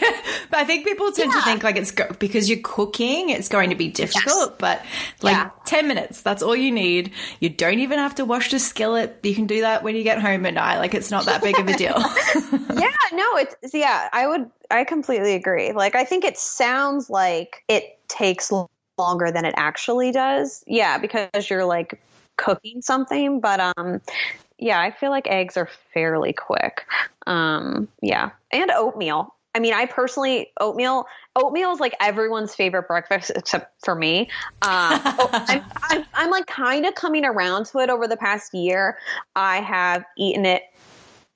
but 0.49 0.59
I 0.59 0.63
think 0.63 0.85
people 0.85 1.11
tend 1.11 1.31
yeah. 1.31 1.39
to 1.39 1.45
think 1.45 1.63
like 1.63 1.75
it's 1.75 1.91
go- 1.91 2.11
because 2.17 2.49
you're 2.49 2.59
cooking, 2.63 3.29
it's 3.29 3.49
going 3.49 3.69
to 3.69 3.75
be 3.75 3.89
difficult. 3.89 4.51
Yes. 4.51 4.57
But 4.57 4.85
like 5.21 5.35
yeah. 5.35 5.51
ten 5.65 5.87
minutes, 5.87 6.21
that's 6.21 6.41
all 6.41 6.55
you 6.55 6.71
need. 6.71 7.11
You 7.39 7.49
don't 7.49 7.79
even 7.79 7.99
have 7.99 8.15
to 8.15 8.25
wash 8.25 8.49
the 8.49 8.59
skillet. 8.59 9.19
You 9.21 9.35
can 9.35 9.45
do 9.45 9.61
that 9.61 9.83
when 9.83 9.95
you 9.95 10.03
get 10.03 10.19
home 10.19 10.45
at 10.45 10.53
night. 10.55 10.79
Like, 10.79 10.95
it's 10.95 11.11
not 11.11 11.25
that 11.25 11.43
big 11.43 11.59
of 11.59 11.67
a 11.67 11.73
deal. 11.77 11.97
yeah, 12.73 12.91
no, 13.13 13.35
it's 13.35 13.55
yeah. 13.73 14.09
I 14.11 14.25
would, 14.27 14.49
I 14.71 14.85
completely 14.85 15.35
agree. 15.35 15.71
Like, 15.71 15.93
I 15.93 16.05
think 16.05 16.23
it 16.23 16.37
sounds 16.37 17.09
like 17.09 17.63
it 17.67 17.99
takes 18.07 18.51
longer 18.97 19.31
than 19.31 19.45
it 19.45 19.53
actually 19.57 20.11
does. 20.11 20.63
Yeah, 20.65 20.97
because 20.97 21.49
you're 21.49 21.65
like 21.65 22.01
cooking 22.37 22.81
something, 22.81 23.39
but 23.39 23.59
um 23.77 24.01
yeah, 24.59 24.79
I 24.79 24.91
feel 24.91 25.09
like 25.09 25.27
eggs 25.27 25.57
are 25.57 25.69
fairly 25.93 26.33
quick. 26.33 26.85
Um, 27.27 27.87
yeah, 28.01 28.31
and 28.51 28.71
oatmeal. 28.71 29.35
I 29.55 29.59
mean, 29.59 29.73
I 29.73 29.87
personally 29.87 30.51
oatmeal. 30.59 31.05
Oatmeal 31.35 31.71
is 31.71 31.79
like 31.79 31.95
everyone's 31.99 32.53
favorite 32.53 32.87
breakfast 32.87 33.31
except 33.35 33.73
for 33.83 33.95
me. 33.95 34.29
Oh, 34.61 35.29
I'm, 35.47 35.63
I'm, 35.83 36.05
I'm 36.13 36.29
like 36.29 36.45
kind 36.45 36.85
of 36.85 36.95
coming 36.95 37.25
around 37.25 37.65
to 37.67 37.79
it 37.79 37.89
over 37.89 38.07
the 38.07 38.17
past 38.17 38.53
year. 38.53 38.97
I 39.35 39.57
have 39.57 40.03
eaten 40.17 40.45
it 40.45 40.63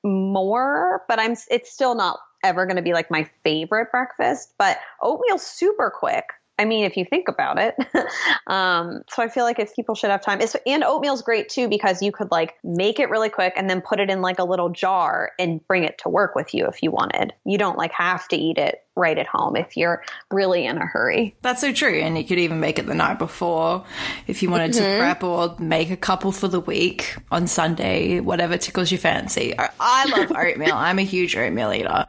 more, 0.03 1.03
but 1.08 1.20
I'm. 1.20 1.36
It's 1.50 1.72
still 1.72 1.96
not 1.96 2.20
ever 2.44 2.65
going 2.65 2.75
to 2.75 2.82
be 2.82 2.94
like 2.94 3.10
my 3.10 3.27
favorite 3.44 3.89
breakfast. 3.92 4.53
But 4.58 4.80
oatmeal's 5.01 5.46
super 5.46 5.89
quick. 5.89 6.25
I 6.60 6.66
mean, 6.66 6.86
if 6.86 6.98
you 6.98 7.06
think 7.06 7.28
about 7.28 7.58
it. 7.60 7.76
um, 8.48 9.02
so 9.10 9.24
I 9.24 9.28
feel 9.28 9.44
like 9.44 9.60
if 9.60 9.76
people 9.76 9.96
should 9.96 10.12
have 10.12 10.22
time, 10.22 10.40
it's, 10.40 10.56
and 10.66 10.84
oatmeal's 10.84 11.24
great 11.24 11.50
too 11.50 11.68
because 11.68 12.02
you 12.02 12.12
could 12.12 12.30
like 12.32 12.56
make 12.64 13.00
it 13.00 13.10
really 13.10 13.30
quick 13.30 13.54
and 13.56 13.70
then 13.70 13.82
put 13.82 14.00
it 14.00 14.10
in 14.10 14.22
like 14.22 14.38
a 14.40 14.44
little 14.44 14.70
jar 14.70 15.32
and 15.40 15.66
bring 15.68 15.84
it 15.84 15.98
to 16.00 16.10
work 16.10 16.36
with 16.36 16.54
you 16.54 16.68
if 16.68 16.84
you 16.84 16.92
wanted. 16.92 17.34
You 17.46 17.58
don't 17.58 17.78
like 17.78 17.92
have 17.94 18.28
to 18.30 18.36
eat 18.36 18.60
it 18.60 18.84
right 18.96 19.18
at 19.18 19.26
home 19.26 19.56
if 19.56 19.76
you're 19.76 20.04
really 20.30 20.66
in 20.66 20.78
a 20.78 20.86
hurry. 20.86 21.36
That's 21.42 21.62
so 21.62 21.74
true. 21.74 22.00
And 22.00 22.18
you 22.18 22.24
could 22.24 22.38
even 22.38 22.60
make 22.60 22.78
it 22.78 22.86
the 22.86 22.94
night 22.94 23.18
before 23.18 23.86
if 24.28 24.44
you 24.44 24.52
wanted 24.52 24.72
mm-hmm. 24.72 24.84
to 24.84 24.98
prep 25.00 25.24
or 25.24 25.56
make 25.58 25.90
a 25.90 25.98
couple 25.98 26.32
for 26.32 26.48
the 26.48 26.60
week 26.60 27.16
on 27.32 27.48
Sunday, 27.48 28.20
whatever 28.20 28.58
tickles 28.58 28.92
your 28.92 29.00
fancy. 29.00 29.56
I 29.58 30.06
love 30.06 30.32
oatmeal. 30.36 30.76
I'm 30.76 31.00
a 31.00 31.04
huge 31.04 31.36
oatmeal 31.36 31.74
eater. 31.74 32.06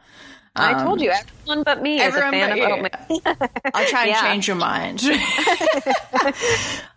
I 0.55 0.83
told 0.83 1.01
you, 1.01 1.11
everyone 1.11 1.63
but 1.63 1.81
me 1.81 2.01
is 2.01 2.15
a 2.15 2.19
fan 2.19 2.31
but 2.31 2.51
of 2.51 2.57
you. 2.57 2.63
oatmeal. 2.65 3.49
I'll 3.73 3.85
try 3.87 4.01
and 4.03 4.09
Yeah. 4.11 4.21
change 4.21 4.47
your 4.47 4.55
mind. 4.57 5.01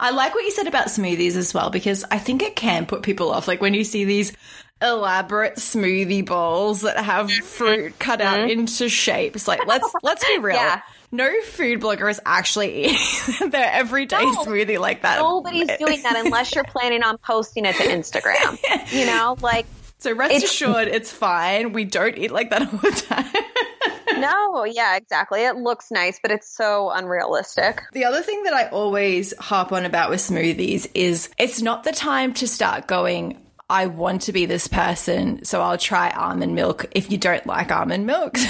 I 0.01 0.11
like 0.13 0.35
what 0.35 0.45
you 0.45 0.51
said 0.51 0.67
about 0.67 0.87
smoothies 0.87 1.37
as 1.37 1.53
well 1.53 1.71
because 1.71 2.05
I 2.11 2.19
think 2.19 2.43
it 2.43 2.57
can 2.57 2.87
put 2.87 3.03
people 3.03 3.31
off. 3.31 3.49
Like 3.49 3.61
when 3.61 3.75
you 3.75 3.85
see 3.85 4.05
these 4.05 4.33
elaborate 4.81 5.57
smoothie 5.57 6.25
bowls 6.25 6.83
that 6.83 6.97
have 7.05 7.31
fruit 7.33 7.99
cut 7.99 8.21
out 8.21 8.49
into 8.51 8.89
shapes. 8.89 9.49
Like 9.49 9.67
let's 9.67 9.91
let's 10.03 10.25
be 10.25 10.39
real. 10.39 10.57
Mm-hmm. 10.57 10.65
Yeah. 10.67 10.83
No 11.11 11.33
food 11.43 11.81
blogger 11.81 12.11
is 12.11 12.21
actually 12.27 12.85
eating 12.85 13.49
their 13.51 13.73
everyday 13.73 14.19
No. 14.23 14.45
smoothie 14.45 14.79
like 14.79 15.03
that. 15.03 15.19
Nobody's 15.21 15.67
doing 15.79 16.03
that 16.03 16.17
unless 16.25 16.55
you're 16.55 16.65
planning 16.65 17.03
on 17.03 17.17
posting 17.19 17.65
it 17.65 17.75
to 17.77 17.83
Instagram. 17.83 18.59
You 18.93 19.07
know, 19.07 19.37
like 19.41 19.65
So 19.99 20.13
rest 20.13 20.33
It's- 20.35 20.51
assured, 20.51 20.89
it's 20.89 21.11
fine. 21.11 21.73
We 21.73 21.85
don't 21.85 22.17
eat 22.17 22.31
like 22.31 22.51
that 22.51 22.63
all 22.63 22.79
the 22.79 22.91
time. 23.09 24.21
no, 24.21 24.65
yeah, 24.65 24.97
exactly. 24.97 25.45
It 25.45 25.57
looks 25.57 25.91
nice, 25.91 26.19
but 26.23 26.31
it's 26.31 26.49
so 26.49 26.91
unrealistic. 26.91 27.83
The 27.93 28.05
other 28.05 28.23
thing 28.23 28.43
that 28.45 28.53
I 28.55 28.69
always 28.69 29.37
harp 29.39 29.73
on 29.73 29.85
about 29.85 30.11
with 30.11 30.21
smoothies 30.21 30.89
is 30.95 31.29
it's 31.39 31.61
not 31.63 31.85
the 31.85 31.93
time 31.93 32.33
to 32.35 32.47
start 32.49 32.87
going, 32.87 33.45
I 33.71 33.87
want 33.87 34.23
to 34.23 34.33
be 34.33 34.47
this 34.47 34.67
person, 34.67 35.45
so 35.45 35.61
I'll 35.61 35.77
try 35.77 36.11
almond 36.11 36.55
milk 36.55 36.87
if 36.93 37.11
you 37.11 37.19
don't 37.19 37.45
like 37.47 37.71
almond 37.71 38.07
milk. 38.07 38.37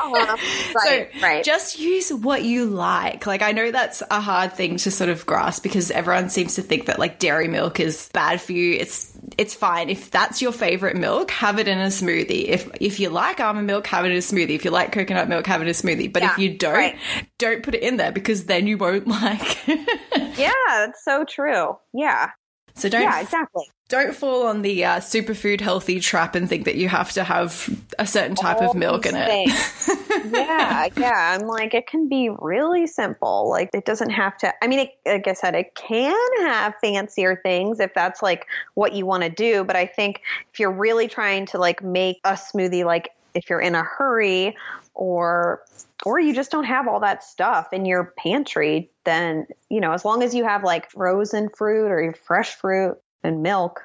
Uh-huh. 0.00 0.36
Right, 0.74 1.10
so 1.12 1.20
right. 1.26 1.44
just 1.44 1.78
use 1.78 2.12
what 2.12 2.42
you 2.42 2.66
like. 2.66 3.26
Like 3.26 3.42
I 3.42 3.52
know 3.52 3.70
that's 3.70 4.02
a 4.10 4.20
hard 4.20 4.52
thing 4.52 4.76
to 4.78 4.90
sort 4.90 5.10
of 5.10 5.26
grasp 5.26 5.62
because 5.62 5.90
everyone 5.90 6.30
seems 6.30 6.54
to 6.54 6.62
think 6.62 6.86
that 6.86 6.98
like 6.98 7.18
dairy 7.18 7.48
milk 7.48 7.78
is 7.80 8.08
bad 8.14 8.40
for 8.40 8.52
you. 8.52 8.74
It's 8.74 9.07
it's 9.36 9.54
fine. 9.54 9.90
If 9.90 10.10
that's 10.10 10.40
your 10.40 10.52
favorite 10.52 10.96
milk, 10.96 11.30
have 11.30 11.58
it 11.58 11.68
in 11.68 11.78
a 11.78 11.86
smoothie. 11.86 12.44
If 12.46 12.70
if 12.80 13.00
you 13.00 13.10
like 13.10 13.40
almond 13.40 13.66
milk, 13.66 13.86
have 13.88 14.04
it 14.04 14.12
in 14.12 14.16
a 14.16 14.20
smoothie. 14.20 14.50
If 14.50 14.64
you 14.64 14.70
like 14.70 14.92
coconut 14.92 15.28
milk, 15.28 15.46
have 15.46 15.60
it 15.60 15.64
in 15.64 15.70
a 15.70 15.72
smoothie. 15.72 16.12
But 16.12 16.22
if 16.22 16.38
you 16.38 16.56
don't, 16.56 16.74
right. 16.74 16.96
don't 17.38 17.62
put 17.62 17.74
it 17.74 17.82
in 17.82 17.96
there 17.96 18.12
because 18.12 18.44
then 18.44 18.66
you 18.66 18.78
won't 18.78 19.06
like. 19.08 19.66
yeah, 19.66 20.52
that's 20.68 21.04
so 21.04 21.24
true. 21.24 21.76
Yeah. 21.92 22.30
So 22.78 22.88
don't 22.88 23.02
Yeah, 23.02 23.20
exactly. 23.20 23.64
don't 23.88 24.14
fall 24.14 24.46
on 24.46 24.62
the 24.62 24.84
uh, 24.84 25.00
superfood 25.00 25.60
healthy 25.60 26.00
trap 26.00 26.34
and 26.34 26.48
think 26.48 26.64
that 26.64 26.76
you 26.76 26.88
have 26.88 27.12
to 27.12 27.24
have 27.24 27.68
a 27.98 28.06
certain 28.06 28.36
type 28.36 28.58
of 28.58 28.74
milk 28.74 29.06
in 29.06 29.14
it. 29.16 29.48
yeah, 30.32 30.88
yeah. 30.96 31.36
I'm 31.38 31.46
like, 31.46 31.74
it 31.74 31.86
can 31.86 32.08
be 32.08 32.30
really 32.38 32.86
simple. 32.86 33.48
Like, 33.48 33.70
it 33.72 33.84
doesn't 33.84 34.10
have 34.10 34.36
to. 34.38 34.52
I 34.62 34.66
mean, 34.66 34.80
it, 34.80 34.98
like 35.06 35.26
I 35.26 35.32
said, 35.32 35.54
it 35.54 35.74
can 35.74 36.14
have 36.40 36.74
fancier 36.80 37.40
things 37.42 37.80
if 37.80 37.92
that's 37.94 38.22
like 38.22 38.46
what 38.74 38.92
you 38.92 39.06
want 39.06 39.22
to 39.22 39.30
do. 39.30 39.64
But 39.64 39.76
I 39.76 39.86
think 39.86 40.22
if 40.52 40.60
you're 40.60 40.72
really 40.72 41.08
trying 41.08 41.46
to 41.46 41.58
like 41.58 41.82
make 41.82 42.18
a 42.24 42.32
smoothie, 42.32 42.84
like 42.84 43.10
if 43.38 43.48
you're 43.48 43.60
in 43.60 43.74
a 43.74 43.82
hurry 43.82 44.56
or 44.94 45.62
or 46.04 46.20
you 46.20 46.34
just 46.34 46.50
don't 46.50 46.64
have 46.64 46.86
all 46.86 47.00
that 47.00 47.24
stuff 47.24 47.72
in 47.72 47.84
your 47.84 48.12
pantry, 48.18 48.90
then 49.04 49.46
you 49.70 49.80
know, 49.80 49.92
as 49.92 50.04
long 50.04 50.22
as 50.22 50.34
you 50.34 50.44
have 50.44 50.64
like 50.64 50.90
frozen 50.90 51.48
fruit 51.48 51.86
or 51.86 52.02
your 52.02 52.14
fresh 52.14 52.54
fruit 52.54 52.98
and 53.22 53.42
milk, 53.42 53.80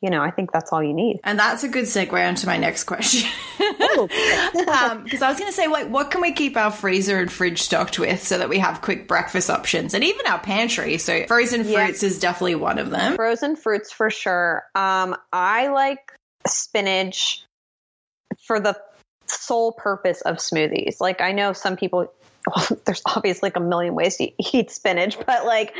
you 0.00 0.10
know, 0.10 0.22
I 0.22 0.30
think 0.30 0.52
that's 0.52 0.72
all 0.72 0.82
you 0.82 0.94
need. 0.94 1.20
And 1.24 1.38
that's 1.38 1.62
a 1.62 1.68
good 1.68 1.84
segue 1.84 2.12
onto 2.28 2.46
my 2.46 2.56
next 2.56 2.84
question. 2.84 3.28
Because 4.00 5.20
I 5.22 5.28
was 5.28 5.38
going 5.38 5.50
to 5.50 5.56
say, 5.56 5.66
like, 5.66 5.88
what 5.88 6.10
can 6.10 6.22
we 6.22 6.32
keep 6.32 6.56
our 6.56 6.70
freezer 6.70 7.18
and 7.18 7.30
fridge 7.30 7.60
stocked 7.60 7.98
with 7.98 8.26
so 8.26 8.38
that 8.38 8.48
we 8.48 8.58
have 8.58 8.80
quick 8.80 9.06
breakfast 9.06 9.50
options 9.50 9.92
and 9.92 10.02
even 10.02 10.26
our 10.26 10.38
pantry? 10.38 10.96
So, 10.96 11.26
frozen 11.26 11.64
fruits 11.64 12.02
is 12.02 12.18
definitely 12.18 12.54
one 12.54 12.78
of 12.78 12.90
them. 12.90 13.16
frozen 13.16 13.56
fruits 13.56 13.92
for 13.92 14.08
sure. 14.08 14.62
Um, 14.74 15.16
I 15.32 15.68
like 15.68 16.12
spinach 16.46 17.44
for 18.50 18.58
the 18.58 18.76
sole 19.26 19.70
purpose 19.70 20.22
of 20.22 20.38
smoothies. 20.38 21.00
Like 21.00 21.20
I 21.20 21.30
know 21.30 21.52
some 21.52 21.76
people. 21.76 22.12
Well, 22.48 22.66
there's 22.84 23.02
obviously 23.06 23.46
like 23.46 23.56
a 23.56 23.60
million 23.60 23.94
ways 23.94 24.16
to 24.16 24.28
eat 24.56 24.72
spinach, 24.72 25.16
but 25.24 25.46
like 25.46 25.72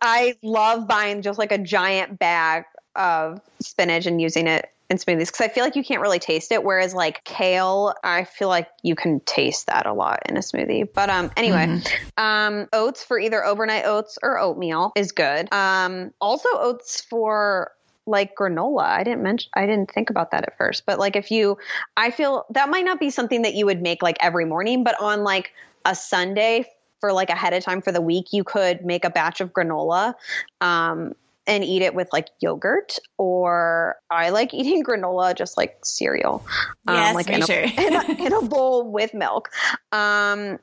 I 0.00 0.36
love 0.40 0.86
buying 0.86 1.22
just 1.22 1.36
like 1.36 1.50
a 1.50 1.58
giant 1.58 2.20
bag 2.20 2.62
of 2.94 3.40
spinach 3.60 4.06
and 4.06 4.20
using 4.20 4.46
it 4.46 4.70
in 4.88 4.98
smoothies 4.98 5.32
because 5.32 5.40
I 5.40 5.48
feel 5.48 5.64
like 5.64 5.74
you 5.74 5.82
can't 5.82 6.00
really 6.00 6.20
taste 6.20 6.52
it. 6.52 6.62
Whereas 6.62 6.94
like 6.94 7.24
kale, 7.24 7.92
I 8.04 8.22
feel 8.22 8.46
like 8.46 8.68
you 8.84 8.94
can 8.94 9.18
taste 9.18 9.66
that 9.66 9.86
a 9.86 9.92
lot 9.92 10.20
in 10.28 10.36
a 10.36 10.40
smoothie. 10.40 10.86
But 10.94 11.10
um, 11.10 11.32
anyway, 11.36 11.80
um, 12.16 12.68
oats 12.72 13.02
for 13.02 13.18
either 13.18 13.44
overnight 13.44 13.84
oats 13.84 14.16
or 14.22 14.38
oatmeal 14.38 14.92
is 14.94 15.10
good. 15.10 15.52
Um, 15.52 16.12
also 16.20 16.50
oats 16.52 17.00
for 17.00 17.72
like 18.06 18.34
granola. 18.36 18.84
I 18.84 19.04
didn't 19.04 19.22
mention 19.22 19.50
I 19.54 19.66
didn't 19.66 19.90
think 19.90 20.10
about 20.10 20.30
that 20.32 20.44
at 20.44 20.56
first. 20.56 20.84
But 20.86 20.98
like 20.98 21.16
if 21.16 21.30
you 21.30 21.58
I 21.96 22.10
feel 22.10 22.46
that 22.50 22.68
might 22.68 22.84
not 22.84 23.00
be 23.00 23.10
something 23.10 23.42
that 23.42 23.54
you 23.54 23.66
would 23.66 23.82
make 23.82 24.02
like 24.02 24.16
every 24.20 24.44
morning, 24.44 24.84
but 24.84 25.00
on 25.00 25.22
like 25.22 25.52
a 25.84 25.94
Sunday 25.94 26.66
for 27.00 27.12
like 27.12 27.30
ahead 27.30 27.52
of 27.52 27.62
time 27.62 27.82
for 27.82 27.92
the 27.92 28.00
week, 28.00 28.32
you 28.32 28.44
could 28.44 28.84
make 28.84 29.04
a 29.04 29.10
batch 29.10 29.40
of 29.40 29.52
granola. 29.52 30.14
Um 30.60 31.14
and 31.44 31.64
eat 31.64 31.82
it 31.82 31.92
with 31.92 32.08
like 32.12 32.28
yogurt 32.40 32.98
or 33.18 33.96
I 34.10 34.30
like 34.30 34.54
eating 34.54 34.84
granola 34.88 35.36
just 35.36 35.56
like 35.56 35.78
cereal. 35.84 36.44
Yes, 36.86 37.14
like 37.14 37.28
in 37.28 37.42
a, 37.42 37.86
in, 37.86 37.94
a, 37.94 38.26
in 38.26 38.32
a 38.32 38.42
bowl 38.42 38.90
with 38.90 39.14
milk. 39.14 39.50
Um 39.92 40.58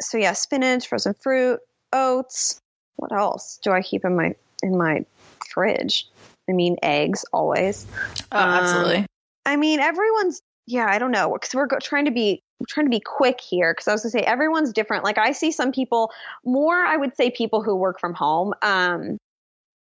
so 0.00 0.18
yeah, 0.18 0.32
spinach, 0.32 0.86
frozen 0.86 1.14
fruit, 1.14 1.60
oats. 1.92 2.60
What 2.96 3.12
else 3.12 3.58
do 3.62 3.70
I 3.70 3.82
keep 3.82 4.04
in 4.04 4.16
my 4.16 4.34
in 4.62 4.76
my 4.76 5.04
fridge? 5.52 6.06
I 6.48 6.52
mean, 6.52 6.76
eggs 6.82 7.24
always. 7.32 7.86
Oh, 8.32 8.38
Um, 8.38 8.48
absolutely. 8.48 9.06
I 9.46 9.56
mean, 9.56 9.80
everyone's 9.80 10.40
yeah. 10.66 10.86
I 10.88 10.98
don't 10.98 11.10
know 11.10 11.32
because 11.32 11.54
we're 11.54 11.66
go- 11.66 11.78
trying 11.80 12.04
to 12.04 12.10
be 12.10 12.42
trying 12.68 12.86
to 12.86 12.90
be 12.90 13.00
quick 13.00 13.40
here 13.40 13.72
because 13.72 13.88
I 13.88 13.92
was 13.92 14.02
gonna 14.02 14.10
say 14.10 14.20
everyone's 14.20 14.72
different. 14.72 15.04
Like 15.04 15.18
I 15.18 15.32
see 15.32 15.50
some 15.52 15.72
people 15.72 16.10
more. 16.44 16.76
I 16.76 16.96
would 16.96 17.16
say 17.16 17.30
people 17.30 17.62
who 17.62 17.74
work 17.76 17.98
from 18.00 18.14
home. 18.14 18.52
Um, 18.62 19.16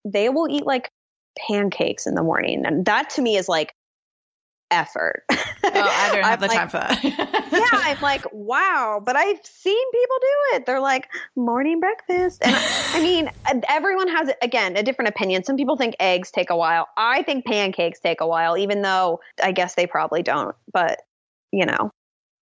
they 0.06 0.30
will 0.30 0.48
eat 0.50 0.66
like 0.66 0.90
pancakes 1.48 2.06
in 2.08 2.16
the 2.16 2.24
morning, 2.24 2.66
and 2.66 2.86
that 2.86 3.10
to 3.12 3.22
me 3.22 3.38
is 3.38 3.50
like 3.50 3.74
effort. 4.72 5.24
Oh, 5.30 5.38
I 5.64 6.10
don't 6.14 6.24
have 6.24 6.40
the 6.40 6.48
like, 6.48 6.58
time 6.58 6.70
for 6.70 6.78
that. 6.78 7.04
yeah, 7.04 7.68
I'm 7.72 8.02
like, 8.02 8.26
wow, 8.32 9.02
but 9.04 9.16
I've 9.16 9.46
seen 9.46 9.92
people 9.92 10.16
do 10.20 10.56
it. 10.56 10.66
They're 10.66 10.80
like 10.80 11.10
morning 11.36 11.80
breakfast. 11.80 12.42
And 12.44 12.56
I 12.56 13.02
mean, 13.02 13.30
everyone 13.68 14.08
has, 14.10 14.30
again, 14.42 14.78
a 14.78 14.84
different 14.84 15.10
opinion. 15.10 15.44
Some 15.44 15.58
people 15.58 15.78
think 15.78 15.96
eggs 16.00 16.32
take 16.32 16.50
a 16.50 16.58
while. 16.58 16.88
I 16.98 17.24
think 17.24 17.46
pancakes 17.46 18.00
take 18.00 18.22
a 18.22 18.28
while, 18.28 18.58
even 18.58 18.82
though 18.82 19.20
I 19.44 19.52
guess 19.52 19.76
they 19.76 19.88
probably 19.88 20.24
don't. 20.24 20.56
But, 20.72 21.02
you 21.52 21.66
know, 21.66 21.92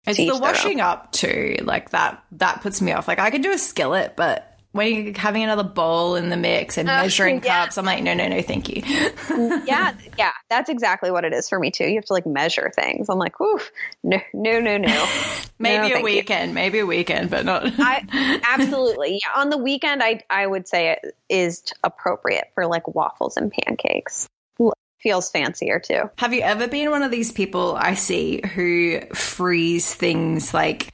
It's 0.07 0.17
the 0.17 0.37
washing 0.37 0.81
up 0.81 1.11
too, 1.11 1.57
like 1.61 1.91
that. 1.91 2.23
That 2.33 2.61
puts 2.61 2.81
me 2.81 2.91
off. 2.91 3.07
Like 3.07 3.19
I 3.19 3.29
can 3.29 3.41
do 3.41 3.51
a 3.51 3.57
skillet, 3.57 4.15
but 4.15 4.52
when 4.73 4.93
you're 5.05 5.13
having 5.17 5.43
another 5.43 5.63
bowl 5.63 6.15
in 6.15 6.29
the 6.29 6.35
mix 6.37 6.77
and 6.77 6.89
Oh, 6.89 7.01
measuring 7.03 7.41
yeah. 7.43 7.63
cups, 7.63 7.77
I'm 7.77 7.85
like, 7.85 8.03
no, 8.03 8.13
no, 8.13 8.27
no, 8.27 8.41
thank 8.41 8.69
you. 8.69 8.81
yeah, 9.65 9.93
yeah, 10.17 10.31
that's 10.49 10.69
exactly 10.69 11.09
what 11.11 11.23
it 11.25 11.33
is 11.33 11.47
for 11.47 11.57
me 11.59 11.71
too. 11.71 11.85
You 11.85 11.95
have 11.95 12.05
to 12.05 12.13
like 12.13 12.25
measure 12.25 12.71
things. 12.75 13.07
I'm 13.09 13.17
like, 13.19 13.39
oof, 13.39 13.71
no, 14.03 14.19
no, 14.33 14.59
no, 14.59 14.77
no. 14.77 15.07
maybe 15.59 15.77
No, 15.77 15.85
a 15.85 15.89
thank 15.89 15.97
you. 15.99 16.03
weekend, 16.03 16.53
maybe 16.53 16.79
a 16.79 16.85
weekend, 16.85 17.29
but 17.29 17.45
not. 17.45 17.63
I 17.79 18.39
absolutely 18.49 19.19
yeah. 19.23 19.39
On 19.41 19.49
the 19.49 19.57
weekend, 19.57 20.03
I 20.03 20.21
I 20.29 20.45
would 20.45 20.67
say 20.67 20.91
it 21.01 21.15
is 21.29 21.63
appropriate 21.83 22.45
for 22.55 22.65
like 22.67 22.87
waffles 22.87 23.37
and 23.37 23.51
pancakes. 23.51 24.27
Feels 25.01 25.29
fancier 25.29 25.81
too. 25.81 26.09
Have 26.17 26.33
you 26.33 26.39
ever 26.43 26.65
been 26.69 26.89
one 26.89 27.03
of 27.03 27.11
these 27.11 27.33
people 27.33 27.75
I 27.75 27.93
see 27.95 28.39
who 28.55 29.01
freeze 29.13 29.93
things 29.93 30.53
like 30.53 30.92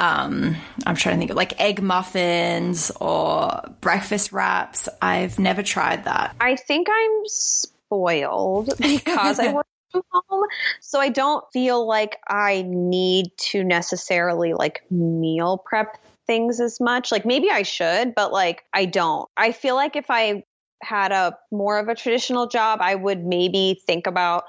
um 0.00 0.56
I'm 0.86 0.96
trying 0.96 1.16
to 1.16 1.18
think 1.20 1.30
of 1.30 1.36
like 1.36 1.60
egg 1.60 1.82
muffins 1.82 2.90
or 3.00 3.62
breakfast 3.80 4.32
wraps? 4.32 4.88
I've 5.00 5.38
never 5.38 5.62
tried 5.62 6.04
that. 6.04 6.34
I 6.40 6.56
think 6.56 6.88
I'm 6.90 7.22
spoiled 7.26 8.72
because 8.80 9.38
I 9.38 9.52
work 9.52 9.66
from 9.92 10.02
home, 10.10 10.44
so 10.80 11.00
I 11.00 11.10
don't 11.10 11.44
feel 11.52 11.86
like 11.86 12.18
I 12.28 12.64
need 12.66 13.26
to 13.50 13.62
necessarily 13.62 14.54
like 14.54 14.82
meal 14.90 15.58
prep 15.64 15.98
things 16.26 16.60
as 16.60 16.80
much. 16.80 17.12
Like 17.12 17.26
maybe 17.26 17.50
I 17.50 17.62
should, 17.62 18.14
but 18.14 18.32
like 18.32 18.64
I 18.72 18.86
don't. 18.86 19.28
I 19.36 19.52
feel 19.52 19.74
like 19.74 19.96
if 19.96 20.06
I 20.08 20.44
had 20.82 21.12
a 21.12 21.36
more 21.50 21.78
of 21.78 21.88
a 21.88 21.94
traditional 21.94 22.46
job, 22.46 22.78
I 22.80 22.94
would 22.94 23.24
maybe 23.24 23.80
think 23.86 24.06
about 24.06 24.44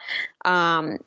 um 0.46 1.00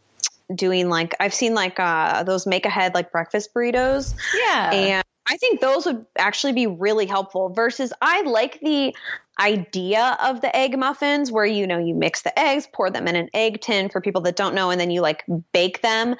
doing 0.54 0.88
like 0.88 1.14
I've 1.20 1.34
seen 1.34 1.54
like 1.54 1.78
uh 1.80 2.22
those 2.24 2.46
make 2.46 2.66
ahead 2.66 2.94
like 2.94 3.12
breakfast 3.12 3.54
burritos 3.54 4.14
Yeah. 4.34 4.70
and 4.72 5.04
I 5.26 5.36
think 5.38 5.60
those 5.60 5.86
would 5.86 6.04
actually 6.18 6.52
be 6.52 6.66
really 6.66 7.06
helpful 7.06 7.48
versus 7.48 7.92
I 8.02 8.22
like 8.22 8.60
the 8.60 8.94
idea 9.40 10.16
of 10.22 10.40
the 10.42 10.54
egg 10.54 10.78
muffins 10.78 11.32
where 11.32 11.46
you 11.46 11.66
know 11.66 11.78
you 11.78 11.94
mix 11.94 12.22
the 12.22 12.38
eggs, 12.38 12.68
pour 12.72 12.90
them 12.90 13.08
in 13.08 13.16
an 13.16 13.30
egg 13.32 13.60
tin 13.62 13.88
for 13.88 14.00
people 14.00 14.22
that 14.22 14.36
don't 14.36 14.54
know 14.54 14.70
and 14.70 14.80
then 14.80 14.90
you 14.90 15.00
like 15.00 15.24
bake 15.52 15.80
them. 15.80 16.16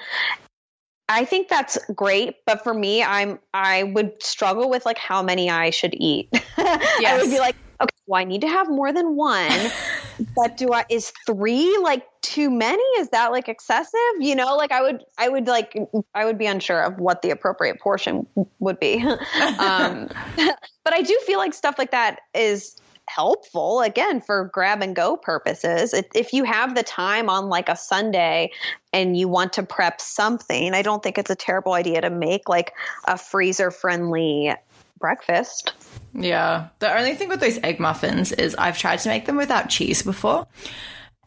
I 1.07 1.23
think 1.25 1.49
that's 1.49 1.77
great, 1.93 2.37
but 2.47 2.63
for 2.63 2.73
me 2.73 3.03
I'm 3.03 3.39
I 3.53 3.83
would 3.83 4.23
struggle 4.23 4.69
with 4.71 4.85
like 4.87 4.97
how 4.97 5.21
many 5.21 5.51
I 5.51 5.69
should 5.69 5.93
eat. 5.95 6.29
I 6.57 6.95
Yes. 6.99 7.21
would 7.21 7.31
be 7.31 7.39
like, 7.39 7.55
okay, 7.79 7.95
well 8.07 8.19
I 8.19 8.23
need 8.23 8.41
to 8.41 8.47
have 8.49 8.69
more 8.69 8.91
than 8.91 9.15
one. 9.15 9.71
but 10.35 10.57
do 10.57 10.73
I 10.73 10.85
is 10.89 11.11
three 11.25 11.77
like 11.81 12.05
too 12.21 12.49
many? 12.49 12.83
Is 12.99 13.09
that 13.09 13.31
like 13.31 13.47
excessive? 13.47 13.99
You 14.19 14.35
know, 14.35 14.55
like 14.55 14.71
I 14.71 14.81
would 14.81 15.03
I 15.17 15.29
would 15.29 15.47
like 15.47 15.77
I 16.13 16.25
would 16.25 16.37
be 16.37 16.45
unsure 16.45 16.81
of 16.81 16.99
what 16.99 17.21
the 17.21 17.31
appropriate 17.31 17.79
portion 17.79 18.27
would 18.59 18.79
be. 18.79 19.01
um, 19.59 20.09
but 20.83 20.93
I 20.93 21.01
do 21.01 21.19
feel 21.25 21.39
like 21.39 21.53
stuff 21.53 21.75
like 21.77 21.91
that 21.91 22.19
is 22.33 22.77
helpful 23.07 23.81
again 23.81 24.19
for 24.19 24.49
grab 24.51 24.81
and 24.81 24.95
go 24.95 25.15
purposes. 25.15 25.93
If 26.13 26.33
you 26.33 26.43
have 26.43 26.75
the 26.75 26.83
time 26.83 27.29
on 27.29 27.49
like 27.49 27.69
a 27.69 27.75
Sunday 27.75 28.51
and 28.93 29.15
you 29.15 29.27
want 29.27 29.53
to 29.53 29.63
prep 29.63 30.01
something, 30.01 30.73
I 30.73 30.81
don't 30.81 31.03
think 31.03 31.17
it's 31.17 31.29
a 31.29 31.35
terrible 31.35 31.73
idea 31.73 32.01
to 32.01 32.09
make 32.09 32.49
like 32.49 32.73
a 33.05 33.17
freezer 33.17 33.69
friendly 33.69 34.53
breakfast. 35.05 35.73
Yeah. 36.15 36.69
The 36.79 36.91
only 36.97 37.13
thing 37.13 37.29
with 37.29 37.39
those 37.39 37.59
egg 37.61 37.79
muffins 37.79 38.31
is 38.31 38.55
I've 38.55 38.75
tried 38.75 38.97
to 39.01 39.09
make 39.09 39.27
them 39.27 39.35
without 39.35 39.69
cheese 39.69 40.01
before. 40.01 40.47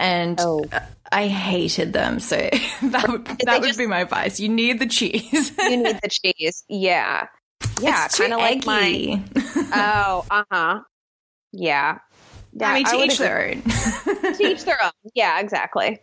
And 0.01 0.37
oh. 0.41 0.65
I 1.13 1.29
hated 1.29 1.93
them. 1.93 2.19
So 2.19 2.37
that 2.83 3.09
would, 3.09 3.25
that 3.25 3.61
would 3.61 3.69
just, 3.69 3.79
be 3.79 3.87
my 3.87 4.01
advice. 4.01 4.41
You 4.41 4.49
need 4.49 4.81
the 4.81 4.89
cheese. 4.89 5.53
you 5.57 5.77
need 5.77 6.01
the 6.03 6.09
cheese. 6.09 6.65
Yeah. 6.69 7.29
Yeah. 7.81 8.09
Kind 8.09 8.33
of 8.33 8.41
like 8.41 8.67
my. 8.67 9.23
oh, 9.37 10.27
uh 10.29 10.45
huh. 10.51 10.81
Yeah. 11.53 11.99
yeah. 12.53 12.69
I 12.69 12.75
mean, 12.75 12.85
to 12.85 12.97
I 12.97 13.05
each 13.05 13.19
their 13.19 13.49
own. 13.49 13.63
to 13.63 14.43
each 14.45 14.65
their 14.65 14.83
own. 14.83 14.91
Yeah, 15.15 15.39
exactly. 15.39 16.01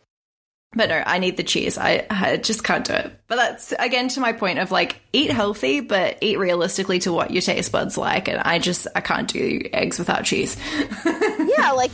But 0.75 0.89
no, 0.89 1.01
I 1.05 1.19
need 1.19 1.37
the 1.37 1.43
cheese. 1.43 1.77
I, 1.77 2.05
I, 2.09 2.37
just 2.37 2.63
can't 2.63 2.85
do 2.85 2.93
it. 2.93 3.17
But 3.27 3.37
that's 3.37 3.73
again 3.79 4.09
to 4.09 4.19
my 4.19 4.33
point 4.33 4.59
of 4.59 4.71
like 4.71 4.99
eat 5.13 5.31
healthy, 5.31 5.79
but 5.79 6.17
eat 6.19 6.37
realistically 6.37 6.99
to 6.99 7.13
what 7.13 7.31
your 7.31 7.41
taste 7.41 7.71
buds 7.71 7.97
like. 7.97 8.27
And 8.27 8.39
I 8.39 8.59
just 8.59 8.87
I 8.93 9.01
can't 9.01 9.27
do 9.27 9.61
eggs 9.71 9.97
without 9.97 10.25
cheese. 10.25 10.57
yeah, 11.05 11.71
like 11.71 11.91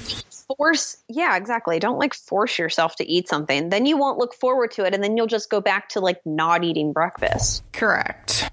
force. 0.58 0.98
Yeah, 1.08 1.38
exactly. 1.38 1.80
Don't 1.80 2.00
like 2.00 2.16
force 2.16 2.58
yourself 2.58 2.96
to 2.96 3.08
eat 3.08 3.28
something. 3.30 3.70
Then 3.70 3.86
you 3.86 3.98
won't 3.98 4.18
look 4.18 4.34
forward 4.34 4.72
to 4.72 4.86
it, 4.86 4.94
and 4.94 5.04
then 5.04 5.16
you'll 5.16 5.28
just 5.28 5.50
go 5.50 5.62
back 5.62 5.90
to 5.90 6.00
like 6.00 6.20
not 6.26 6.64
eating 6.64 6.92
breakfast. 6.92 7.64
Correct. 7.74 8.50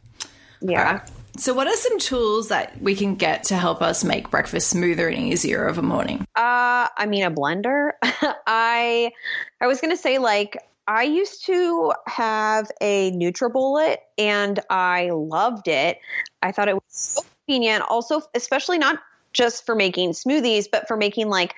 Yeah. 0.61 1.05
So, 1.39 1.55
what 1.55 1.69
are 1.69 1.77
some 1.77 2.01
tools 2.01 2.49
that 2.49 2.83
we 2.83 2.97
can 2.97 3.15
get 3.15 3.45
to 3.45 3.57
help 3.57 3.81
us 3.81 4.03
make 4.03 4.29
breakfast 4.29 4.69
smoother 4.71 5.09
and 5.09 5.19
easier 5.19 5.65
of 5.65 5.79
a 5.79 5.83
morning? 5.83 6.27
Uh, 6.35 6.89
I 6.97 7.07
mean, 7.07 7.23
a 7.23 7.31
blender. 7.31 7.93
I 8.03 9.13
I 9.61 9.67
was 9.69 9.81
gonna 9.81 9.97
say 9.97 10.19
like 10.19 10.59
I 10.89 11.05
used 11.05 11.47
to 11.47 11.93
have 12.07 12.71
a 12.81 13.13
NutriBullet 13.13 13.99
and 14.17 14.59
I 14.69 15.11
loved 15.11 15.69
it. 15.69 16.01
I 16.43 16.51
thought 16.51 16.69
it 16.69 16.75
was 16.75 16.83
so 16.89 17.23
convenient. 17.47 17.85
Also, 17.89 18.23
especially 18.35 18.79
not 18.79 18.99
just 19.33 19.65
for 19.65 19.77
making 19.77 20.13
smoothies, 20.13 20.67
but 20.71 20.89
for 20.89 20.97
making 20.97 21.29
like 21.29 21.55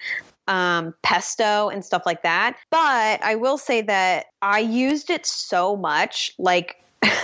um, 0.47 0.93
pesto 1.03 1.71
and 1.71 1.83
stuff 1.83 2.03
like 2.05 2.23
that. 2.25 2.59
But 2.71 3.23
I 3.23 3.37
will 3.37 3.57
say 3.57 3.81
that 3.83 4.27
I 4.43 4.59
used 4.59 5.09
it 5.09 5.25
so 5.25 5.75
much, 5.75 6.33
like 6.39 6.77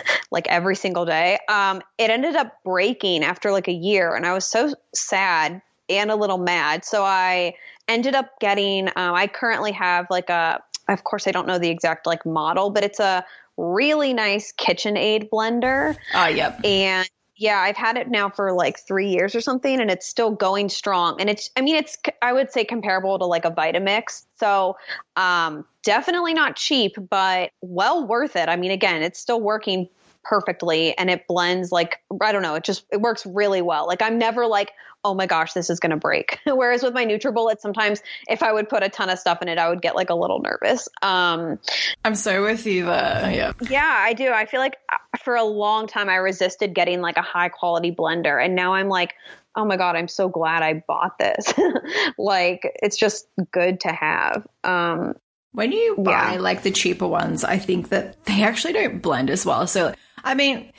like 0.31 0.47
every 0.49 0.77
single 0.77 1.05
day. 1.05 1.39
Um, 1.49 1.83
it 1.99 2.11
ended 2.11 2.37
up 2.37 2.63
breaking 2.65 3.25
after 3.25 3.53
like 3.53 3.69
a 3.69 3.73
year, 3.73 4.15
and 4.15 4.27
I 4.27 4.33
was 4.33 4.47
so 4.47 4.75
sad 4.95 5.61
and 5.89 6.11
a 6.11 6.17
little 6.17 6.39
mad. 6.39 6.85
So 6.85 7.05
I 7.05 7.55
ended 7.89 8.15
up 8.15 8.39
getting. 8.41 8.89
Um, 8.89 9.15
I 9.15 9.27
currently 9.27 9.73
have 9.73 10.07
like 10.11 10.31
a. 10.31 10.63
Of 10.89 11.03
course, 11.03 11.27
I 11.27 11.33
don't 11.33 11.49
know 11.49 11.59
the 11.59 11.69
exact 11.69 12.07
like 12.07 12.25
model, 12.25 12.71
but 12.71 12.85
it's 12.85 13.01
a 13.01 13.25
really 13.57 14.13
nice 14.13 14.53
KitchenAid 14.53 15.29
blender. 15.31 15.97
Oh, 16.15 16.27
yep. 16.27 16.61
And 16.65 17.09
yeah, 17.37 17.59
I've 17.59 17.77
had 17.77 17.97
it 17.97 18.09
now 18.09 18.31
for 18.31 18.53
like 18.53 18.79
three 18.79 19.09
years 19.09 19.35
or 19.35 19.41
something, 19.43 19.81
and 19.81 19.91
it's 19.91 20.07
still 20.07 20.31
going 20.31 20.71
strong. 20.71 21.21
And 21.21 21.29
it's, 21.29 21.51
I 21.57 21.61
mean, 21.61 21.77
it's, 21.77 21.99
I 22.23 22.33
would 22.33 22.51
say 22.51 22.65
comparable 22.65 23.19
to 23.19 23.27
like 23.27 23.45
a 23.45 23.51
Vitamix. 23.51 24.25
So, 24.39 24.79
um, 25.17 25.67
definitely 25.83 26.33
not 26.33 26.57
cheap, 26.57 26.97
but 27.11 27.51
well 27.61 28.07
worth 28.07 28.37
it. 28.37 28.49
I 28.49 28.57
mean, 28.57 28.71
again, 28.71 29.03
it's 29.03 29.21
still 29.21 29.41
working 29.41 29.89
perfectly 30.29 30.97
and 30.99 31.11
it 31.11 31.27
blends 31.27 31.71
like 31.73 32.01
I 32.21 32.33
don't 32.33 32.43
know, 32.43 32.55
it 32.55 32.65
just 32.65 32.85
it 32.91 33.01
works 33.01 33.25
really 33.27 33.63
well. 33.63 33.87
Like 33.87 34.03
I'm 34.03 34.19
never 34.19 34.47
like, 34.47 34.73
oh 35.05 35.15
my 35.15 35.27
gosh, 35.27 35.53
this 35.53 35.71
is 35.71 35.81
gonna 35.81 35.97
break. 35.97 36.39
Whereas 36.47 36.83
with 36.83 36.95
my 36.95 37.05
NutriBullet, 37.05 37.61
sometimes 37.61 38.03
if 38.29 38.43
I 38.43 38.53
would 38.53 38.69
put 38.69 38.83
a 38.83 38.89
ton 38.89 39.09
of 39.11 39.19
stuff 39.19 39.43
in 39.43 39.49
it, 39.49 39.59
I 39.59 39.69
would 39.69 39.83
get 39.83 39.95
like 39.95 40.11
a 40.11 40.15
little 40.15 40.41
nervous. 40.41 40.89
Um, 41.03 41.59
I'm 42.05 42.15
so 42.15 42.43
with 42.43 42.67
you 42.67 42.87
there. 42.87 43.33
Yeah. 43.33 43.53
Yeah, 43.69 43.97
I 43.99 44.13
do. 44.13 44.31
I 44.31 44.47
feel 44.47 44.61
like 44.61 44.77
uh, 44.93 45.19
for 45.23 45.37
a 45.37 45.45
long 45.45 45.87
time 45.87 46.09
I 46.09 46.17
resisted 46.17 46.75
getting 46.75 47.01
like 47.01 47.17
a 47.17 47.23
high 47.23 47.49
quality 47.49 47.93
blender, 47.93 48.43
and 48.43 48.55
now 48.55 48.75
I'm 48.75 48.89
like, 48.89 49.15
oh 49.55 49.65
my 49.65 49.77
god, 49.77 49.97
I'm 49.97 50.09
so 50.09 50.29
glad 50.29 50.63
I 50.63 50.85
bought 50.87 51.19
this. 51.19 51.55
like 52.19 52.63
it's 52.83 52.97
just 52.97 53.29
good 53.53 53.81
to 53.81 53.89
have. 53.89 54.47
Um, 54.65 55.15
when 55.57 55.73
you 55.73 55.97
buy 55.97 56.35
yeah. 56.35 56.39
like 56.39 56.63
the 56.63 56.71
cheaper 56.71 57.07
ones, 57.07 57.43
I 57.43 57.57
think 57.57 57.89
that 57.89 58.23
they 58.27 58.43
actually 58.43 58.75
don't 58.75 59.01
blend 59.01 59.31
as 59.31 59.47
well. 59.47 59.67
So 59.67 59.95
I 60.27 60.35
mean, 60.35 60.73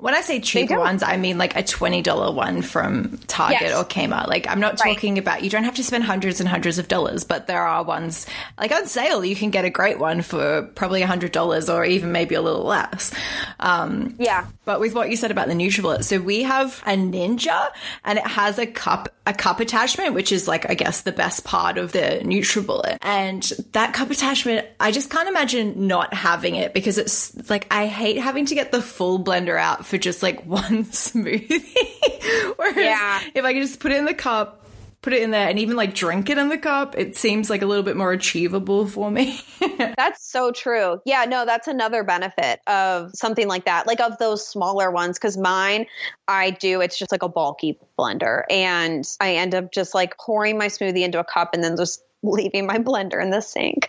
when 0.00 0.14
I 0.14 0.22
say 0.22 0.40
cheap 0.40 0.70
ones, 0.70 1.02
I 1.02 1.16
mean 1.16 1.38
like 1.38 1.56
a 1.56 1.62
$20 1.62 2.34
one 2.34 2.62
from 2.62 3.18
Target 3.26 3.60
yes. 3.60 3.76
or 3.76 3.84
Kmart. 3.84 4.28
Like, 4.28 4.48
I'm 4.48 4.60
not 4.60 4.78
talking 4.78 5.14
right. 5.14 5.20
about, 5.20 5.44
you 5.44 5.50
don't 5.50 5.64
have 5.64 5.74
to 5.74 5.84
spend 5.84 6.04
hundreds 6.04 6.40
and 6.40 6.48
hundreds 6.48 6.78
of 6.78 6.88
dollars, 6.88 7.24
but 7.24 7.46
there 7.46 7.62
are 7.62 7.84
ones, 7.84 8.26
like 8.58 8.72
on 8.72 8.86
sale, 8.86 9.24
you 9.24 9.36
can 9.36 9.50
get 9.50 9.64
a 9.64 9.70
great 9.70 9.98
one 9.98 10.22
for 10.22 10.62
probably 10.74 11.02
a 11.02 11.06
$100 11.06 11.74
or 11.74 11.84
even 11.84 12.12
maybe 12.12 12.34
a 12.34 12.42
little 12.42 12.64
less. 12.64 13.12
Um, 13.60 14.14
yeah. 14.18 14.46
But 14.64 14.80
with 14.80 14.94
what 14.94 15.10
you 15.10 15.16
said 15.16 15.30
about 15.30 15.48
the 15.48 15.54
NutriBullet, 15.54 16.04
so 16.04 16.18
we 16.18 16.44
have 16.44 16.82
a 16.86 16.92
Ninja 16.92 17.70
and 18.04 18.18
it 18.18 18.26
has 18.26 18.58
a 18.58 18.66
cup, 18.66 19.14
a 19.26 19.34
cup 19.34 19.60
attachment, 19.60 20.14
which 20.14 20.32
is 20.32 20.48
like, 20.48 20.68
I 20.70 20.74
guess, 20.74 21.02
the 21.02 21.12
best 21.12 21.44
part 21.44 21.76
of 21.76 21.92
the 21.92 22.20
NutriBullet. 22.22 22.98
And 23.02 23.42
that 23.72 23.92
cup 23.92 24.10
attachment, 24.10 24.66
I 24.78 24.92
just 24.92 25.10
can't 25.10 25.28
imagine 25.28 25.86
not 25.88 26.14
having 26.14 26.54
it 26.54 26.72
because 26.72 26.96
it's 26.96 27.50
like, 27.50 27.66
I 27.70 27.86
hate 27.86 28.16
having 28.18 28.46
to 28.46 28.54
get 28.54 28.72
the 28.72 28.80
full 28.80 29.22
blender 29.22 29.60
out 29.60 29.84
for 29.90 29.98
just 29.98 30.22
like 30.22 30.44
one 30.46 30.84
smoothie. 30.86 32.54
Whereas 32.56 32.76
yeah. 32.76 33.20
if 33.34 33.44
I 33.44 33.52
can 33.52 33.62
just 33.62 33.80
put 33.80 33.92
it 33.92 33.98
in 33.98 34.04
the 34.04 34.14
cup, 34.14 34.56
put 35.02 35.12
it 35.12 35.22
in 35.22 35.30
there 35.30 35.48
and 35.48 35.58
even 35.58 35.76
like 35.76 35.94
drink 35.94 36.28
it 36.28 36.38
in 36.38 36.48
the 36.48 36.58
cup, 36.58 36.96
it 36.96 37.16
seems 37.16 37.48
like 37.48 37.62
a 37.62 37.66
little 37.66 37.82
bit 37.82 37.96
more 37.96 38.12
achievable 38.12 38.86
for 38.86 39.10
me. 39.10 39.40
that's 39.96 40.30
so 40.30 40.52
true. 40.52 41.00
Yeah, 41.06 41.24
no, 41.24 41.46
that's 41.46 41.68
another 41.68 42.04
benefit 42.04 42.60
of 42.66 43.10
something 43.14 43.48
like 43.48 43.64
that, 43.64 43.86
like 43.86 44.00
of 44.00 44.18
those 44.18 44.46
smaller 44.46 44.90
ones. 44.90 45.18
Cause 45.18 45.36
mine, 45.36 45.86
I 46.28 46.50
do, 46.50 46.80
it's 46.80 46.98
just 46.98 47.12
like 47.12 47.22
a 47.22 47.28
bulky 47.28 47.78
blender. 47.98 48.42
And 48.50 49.04
I 49.20 49.36
end 49.36 49.54
up 49.54 49.72
just 49.72 49.94
like 49.94 50.16
pouring 50.18 50.58
my 50.58 50.66
smoothie 50.66 51.02
into 51.02 51.18
a 51.18 51.24
cup 51.24 51.54
and 51.54 51.64
then 51.64 51.76
just 51.76 52.02
leaving 52.22 52.66
my 52.66 52.76
blender 52.76 53.22
in 53.22 53.30
the 53.30 53.40
sink 53.40 53.88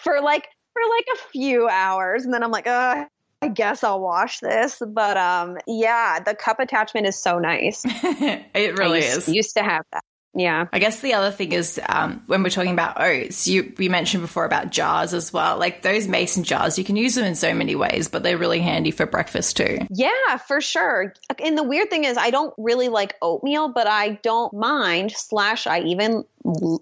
for 0.00 0.20
like 0.20 0.48
for 0.74 0.82
like 0.88 1.06
a 1.14 1.18
few 1.30 1.66
hours 1.68 2.24
and 2.24 2.34
then 2.34 2.42
I'm 2.42 2.50
like, 2.50 2.66
oh, 2.66 3.06
I 3.42 3.48
guess 3.48 3.82
I'll 3.82 4.00
wash 4.00 4.40
this. 4.40 4.82
But 4.86 5.16
um, 5.16 5.58
yeah, 5.66 6.20
the 6.20 6.34
cup 6.34 6.60
attachment 6.60 7.06
is 7.06 7.16
so 7.16 7.38
nice. 7.38 7.82
it 7.86 8.78
really 8.78 9.04
used, 9.04 9.28
is. 9.28 9.28
Used 9.28 9.54
to 9.56 9.62
have 9.62 9.84
that. 9.92 10.04
Yeah. 10.32 10.66
I 10.72 10.78
guess 10.78 11.00
the 11.00 11.14
other 11.14 11.32
thing 11.32 11.52
is 11.52 11.80
um, 11.88 12.22
when 12.26 12.42
we're 12.42 12.50
talking 12.50 12.72
about 12.72 13.00
oats, 13.00 13.48
you, 13.48 13.72
you 13.78 13.90
mentioned 13.90 14.22
before 14.22 14.44
about 14.44 14.70
jars 14.70 15.12
as 15.12 15.32
well. 15.32 15.58
Like 15.58 15.82
those 15.82 16.06
mason 16.06 16.44
jars, 16.44 16.78
you 16.78 16.84
can 16.84 16.94
use 16.94 17.16
them 17.16 17.24
in 17.24 17.34
so 17.34 17.52
many 17.52 17.74
ways, 17.74 18.06
but 18.06 18.22
they're 18.22 18.38
really 18.38 18.60
handy 18.60 18.92
for 18.92 19.06
breakfast 19.06 19.56
too. 19.56 19.78
Yeah, 19.90 20.36
for 20.46 20.60
sure. 20.60 21.14
And 21.42 21.58
the 21.58 21.64
weird 21.64 21.90
thing 21.90 22.04
is, 22.04 22.16
I 22.16 22.30
don't 22.30 22.54
really 22.58 22.88
like 22.88 23.16
oatmeal, 23.20 23.72
but 23.72 23.88
I 23.88 24.20
don't 24.22 24.52
mind, 24.54 25.10
slash, 25.12 25.66
I 25.66 25.80
even 25.80 26.24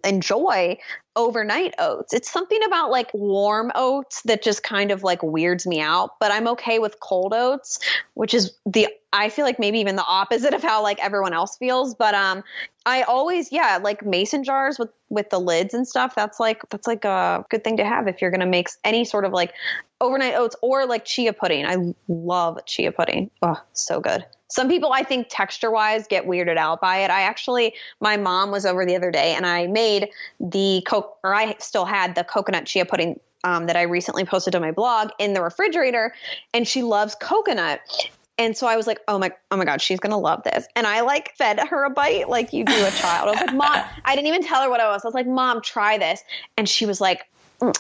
enjoy 0.05 0.79
overnight 1.17 1.75
oats. 1.79 2.15
It's 2.15 2.31
something 2.31 2.61
about 2.65 2.91
like 2.91 3.13
warm 3.13 3.73
oats 3.75 4.23
that 4.23 4.43
just 4.43 4.63
kind 4.63 4.91
of 4.91 5.03
like 5.03 5.23
weirds 5.23 5.67
me 5.67 5.81
out, 5.81 6.11
but 6.21 6.31
I'm 6.31 6.47
okay 6.49 6.79
with 6.79 7.01
cold 7.01 7.35
oats, 7.35 7.81
which 8.15 8.35
is 8.35 8.53
the 8.67 8.89
I 9.13 9.31
feel 9.31 9.45
like 9.45 9.59
maybe 9.59 9.81
even 9.81 9.97
the 9.97 10.05
opposite 10.05 10.55
of 10.55 10.63
how 10.63 10.83
like 10.83 11.03
everyone 11.03 11.33
else 11.33 11.57
feels, 11.57 11.95
but 11.95 12.15
um 12.15 12.45
I 12.87 13.03
always 13.03 13.51
yeah, 13.51 13.79
like 13.83 14.05
mason 14.05 14.45
jars 14.45 14.79
with 14.79 14.91
with 15.09 15.31
the 15.31 15.41
lids 15.41 15.75
and 15.75 15.87
stuff. 15.89 16.15
That's 16.15 16.39
like 16.39 16.63
that's 16.71 16.87
like 16.87 17.05
a 17.05 17.45
good 17.51 17.65
thing 17.65 17.79
to 17.79 17.85
have 17.85 18.07
if 18.07 18.23
you're 18.23 18.31
going 18.31 18.41
to 18.41 18.47
make 18.47 18.69
any 18.85 19.05
sort 19.05 19.25
of 19.25 19.33
like 19.33 19.53
overnight 20.01 20.35
oats 20.35 20.57
or 20.63 20.87
like 20.87 21.05
chia 21.05 21.33
pudding. 21.33 21.67
I 21.67 21.95
love 22.07 22.65
chia 22.65 22.93
pudding. 22.93 23.31
Oh, 23.43 23.61
so 23.73 24.01
good. 24.01 24.25
Some 24.49 24.69
people 24.69 24.93
I 24.93 25.03
think 25.03 25.29
texture 25.31 25.71
wise 25.71 26.07
get 26.07 26.27
weirded 26.27 26.57
out 26.57 26.81
by 26.81 26.99
it. 26.99 27.11
I 27.11 27.23
actually 27.23 27.75
my 28.01 28.17
mom 28.17 28.51
was 28.51 28.67
over 28.67 28.85
the 28.87 28.97
other 28.97 29.11
day 29.11 29.35
and 29.35 29.47
I 29.47 29.67
made 29.67 30.09
the 30.41 30.83
coke 30.87 31.19
or 31.23 31.35
I 31.35 31.57
still 31.59 31.85
had 31.85 32.15
the 32.15 32.25
coconut 32.25 32.67
chia 32.67 32.85
pudding 32.85 33.21
um, 33.45 33.67
that 33.67 33.77
I 33.77 33.83
recently 33.83 34.25
posted 34.25 34.55
on 34.55 34.63
my 34.63 34.73
blog 34.73 35.11
in 35.19 35.33
the 35.33 35.43
refrigerator, 35.43 36.15
and 36.53 36.67
she 36.67 36.83
loves 36.83 37.15
coconut. 37.15 37.81
And 38.37 38.57
so 38.57 38.67
I 38.69 38.77
was 38.77 38.87
like, 38.87 39.01
oh 39.09 39.19
my, 39.19 39.33
oh 39.51 39.57
my 39.57 39.65
God, 39.65 39.81
she's 39.81 39.99
gonna 39.99 40.19
love 40.19 40.45
this. 40.45 40.67
And 40.77 40.87
I 40.87 41.01
like 41.01 41.37
fed 41.37 41.59
her 41.59 41.85
a 41.85 41.91
bite 41.91 42.29
like 42.29 42.53
you 42.53 42.65
do 42.65 42.73
a 42.73 42.91
child. 42.91 43.29
I 43.29 43.33
was 43.33 43.41
like, 43.41 43.55
Mom, 43.55 43.85
I 44.05 44.15
didn't 44.15 44.29
even 44.29 44.43
tell 44.43 44.63
her 44.63 44.71
what 44.71 44.81
I 44.81 44.89
was. 44.89 45.05
I 45.05 45.09
was 45.09 45.15
like, 45.15 45.27
Mom, 45.27 45.61
try 45.61 45.99
this. 45.99 46.23
And 46.57 46.69
she 46.69 46.87
was 46.87 47.01
like, 47.01 47.29
mm, 47.61 47.75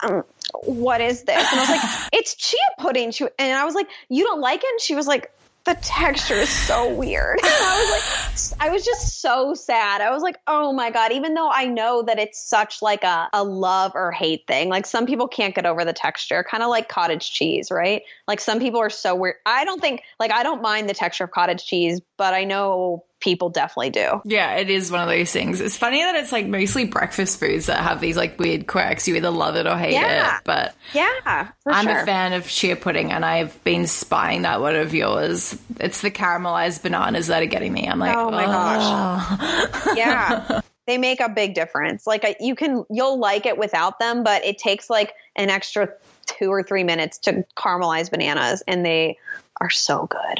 um, 0.00 0.24
what 0.64 1.00
is 1.00 1.22
this? 1.22 1.36
And 1.36 1.60
I 1.60 1.62
was 1.62 1.70
like, 1.70 2.08
it's 2.12 2.34
chia 2.34 2.58
pudding. 2.78 3.12
She, 3.12 3.26
and 3.38 3.56
I 3.56 3.64
was 3.64 3.74
like, 3.74 3.88
you 4.08 4.24
don't 4.24 4.40
like 4.40 4.64
it? 4.64 4.70
And 4.70 4.80
she 4.80 4.96
was 4.96 5.06
like, 5.06 5.30
the 5.64 5.74
texture 5.82 6.34
is 6.34 6.48
so 6.48 6.92
weird. 6.94 7.38
I 7.42 8.30
was 8.34 8.52
like, 8.52 8.60
I 8.60 8.70
was 8.70 8.84
just 8.84 9.20
so 9.20 9.54
sad. 9.54 10.00
I 10.00 10.10
was 10.10 10.22
like, 10.22 10.36
oh 10.46 10.72
my 10.72 10.90
God, 10.90 11.12
even 11.12 11.34
though 11.34 11.50
I 11.50 11.66
know 11.66 12.02
that 12.02 12.18
it's 12.18 12.42
such 12.42 12.82
like 12.82 13.04
a, 13.04 13.28
a 13.32 13.44
love 13.44 13.92
or 13.94 14.10
hate 14.10 14.46
thing, 14.46 14.68
like 14.68 14.86
some 14.86 15.06
people 15.06 15.28
can't 15.28 15.54
get 15.54 15.66
over 15.66 15.84
the 15.84 15.92
texture, 15.92 16.44
kind 16.48 16.62
of 16.62 16.70
like 16.70 16.88
cottage 16.88 17.30
cheese, 17.30 17.70
right? 17.70 18.02
Like 18.26 18.40
some 18.40 18.58
people 18.58 18.80
are 18.80 18.90
so 18.90 19.14
weird. 19.14 19.36
I 19.44 19.64
don't 19.64 19.80
think, 19.80 20.02
like, 20.18 20.32
I 20.32 20.42
don't 20.42 20.62
mind 20.62 20.88
the 20.88 20.94
texture 20.94 21.24
of 21.24 21.30
cottage 21.30 21.64
cheese, 21.64 22.00
but 22.16 22.32
I 22.32 22.44
know 22.44 23.04
people 23.20 23.50
definitely 23.50 23.90
do. 23.90 24.20
Yeah, 24.24 24.56
it 24.56 24.70
is 24.70 24.90
one 24.90 25.02
of 25.02 25.08
those 25.08 25.30
things. 25.30 25.60
It's 25.60 25.76
funny 25.76 26.02
that 26.02 26.16
it's 26.16 26.32
like 26.32 26.46
mostly 26.46 26.86
breakfast 26.86 27.38
foods 27.38 27.66
that 27.66 27.78
have 27.80 28.00
these 28.00 28.16
like 28.16 28.38
weird 28.38 28.66
quirks. 28.66 29.06
You 29.06 29.16
either 29.16 29.30
love 29.30 29.56
it 29.56 29.66
or 29.66 29.76
hate 29.76 29.92
Yeah. 29.92 30.36
it. 30.38 30.42
But 30.44 30.74
Yeah, 30.92 31.48
for 31.62 31.72
I'm 31.72 31.84
sure. 31.86 32.00
a 32.00 32.06
fan 32.06 32.32
of 32.32 32.48
chia 32.48 32.76
pudding 32.76 33.12
and 33.12 33.24
I've 33.24 33.62
been 33.62 33.86
spying 33.86 34.42
that 34.42 34.60
one 34.60 34.74
of 34.76 34.94
yours. 34.94 35.56
It's 35.78 36.00
the 36.00 36.10
caramelized 36.10 36.82
bananas 36.82 37.26
that 37.28 37.42
are 37.42 37.46
getting 37.46 37.72
me. 37.72 37.86
I'm 37.88 37.98
like, 37.98 38.16
Oh 38.16 38.30
my 38.30 38.46
gosh. 38.46 39.96
yeah 39.96 40.60
they 40.86 40.98
make 40.98 41.20
a 41.20 41.28
big 41.28 41.54
difference 41.54 42.06
like 42.06 42.24
you 42.40 42.54
can 42.54 42.84
you'll 42.90 43.18
like 43.18 43.46
it 43.46 43.56
without 43.58 43.98
them 43.98 44.24
but 44.24 44.44
it 44.44 44.58
takes 44.58 44.90
like 44.90 45.14
an 45.36 45.48
extra 45.50 45.88
two 46.26 46.50
or 46.50 46.62
three 46.62 46.82
minutes 46.84 47.18
to 47.18 47.44
caramelize 47.56 48.10
bananas 48.10 48.62
and 48.66 48.84
they 48.84 49.16
are 49.60 49.70
so 49.70 50.06
good 50.06 50.38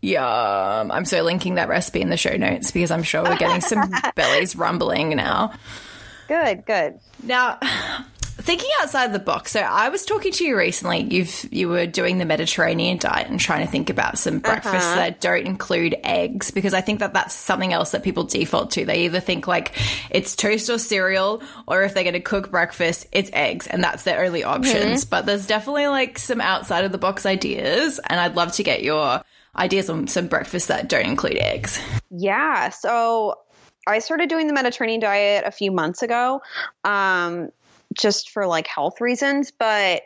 Yum. 0.00 0.90
I'm 0.92 1.04
so 1.04 1.22
linking 1.22 1.56
that 1.56 1.68
recipe 1.68 2.00
in 2.00 2.08
the 2.08 2.16
show 2.16 2.36
notes 2.36 2.70
because 2.70 2.90
I'm 2.90 3.02
sure 3.02 3.22
we're 3.22 3.36
getting 3.36 3.60
some 3.60 3.90
bellies 4.14 4.54
rumbling 4.54 5.16
now. 5.16 5.52
good 6.28 6.64
good 6.66 7.00
Now, 7.24 7.58
thinking 8.48 8.70
outside 8.80 9.12
the 9.12 9.18
box, 9.18 9.50
so 9.50 9.60
I 9.60 9.88
was 9.88 10.04
talking 10.04 10.30
to 10.32 10.44
you 10.44 10.56
recently. 10.56 11.00
You've 11.02 11.48
you 11.50 11.68
were 11.68 11.86
doing 11.86 12.18
the 12.18 12.24
Mediterranean 12.24 12.98
diet 12.98 13.28
and 13.28 13.40
trying 13.40 13.66
to 13.66 13.70
think 13.70 13.90
about 13.90 14.18
some 14.18 14.36
uh-huh. 14.36 14.52
breakfasts 14.52 14.94
that 14.94 15.20
don't 15.20 15.44
include 15.44 15.96
eggs 16.04 16.52
because 16.52 16.74
I 16.74 16.80
think 16.80 17.00
that 17.00 17.12
that's 17.12 17.34
something 17.34 17.72
else 17.72 17.90
that 17.90 18.04
people 18.04 18.22
default 18.22 18.70
to. 18.72 18.84
They 18.84 19.06
either 19.06 19.18
think 19.18 19.48
like 19.48 19.74
it's 20.10 20.36
toast 20.36 20.70
or 20.70 20.78
cereal, 20.78 21.42
or 21.66 21.82
if 21.82 21.92
they're 21.94 22.04
going 22.04 22.14
to 22.14 22.20
cook 22.20 22.52
breakfast, 22.52 23.08
it's 23.10 23.30
eggs, 23.32 23.66
and 23.66 23.82
that's 23.82 24.04
their 24.04 24.24
only 24.24 24.44
options. 24.44 25.02
Mm-hmm. 25.02 25.10
But 25.10 25.26
there's 25.26 25.46
definitely 25.46 25.88
like 25.88 26.20
some 26.20 26.40
outside 26.40 26.84
of 26.84 26.92
the 26.92 26.98
box 26.98 27.26
ideas, 27.26 27.98
and 28.08 28.20
I'd 28.20 28.36
love 28.36 28.52
to 28.52 28.62
get 28.62 28.84
your 28.84 29.22
ideas 29.56 29.90
on 29.90 30.06
some 30.06 30.26
breakfasts 30.26 30.68
that 30.68 30.88
don't 30.88 31.06
include 31.06 31.38
eggs. 31.38 31.80
yeah 32.10 32.68
so 32.68 33.34
i 33.86 33.98
started 33.98 34.28
doing 34.28 34.46
the 34.46 34.52
mediterranean 34.52 35.00
diet 35.00 35.44
a 35.46 35.50
few 35.50 35.70
months 35.70 36.02
ago 36.02 36.40
um, 36.84 37.50
just 37.94 38.30
for 38.30 38.46
like 38.46 38.66
health 38.66 39.00
reasons 39.00 39.50
but 39.50 40.02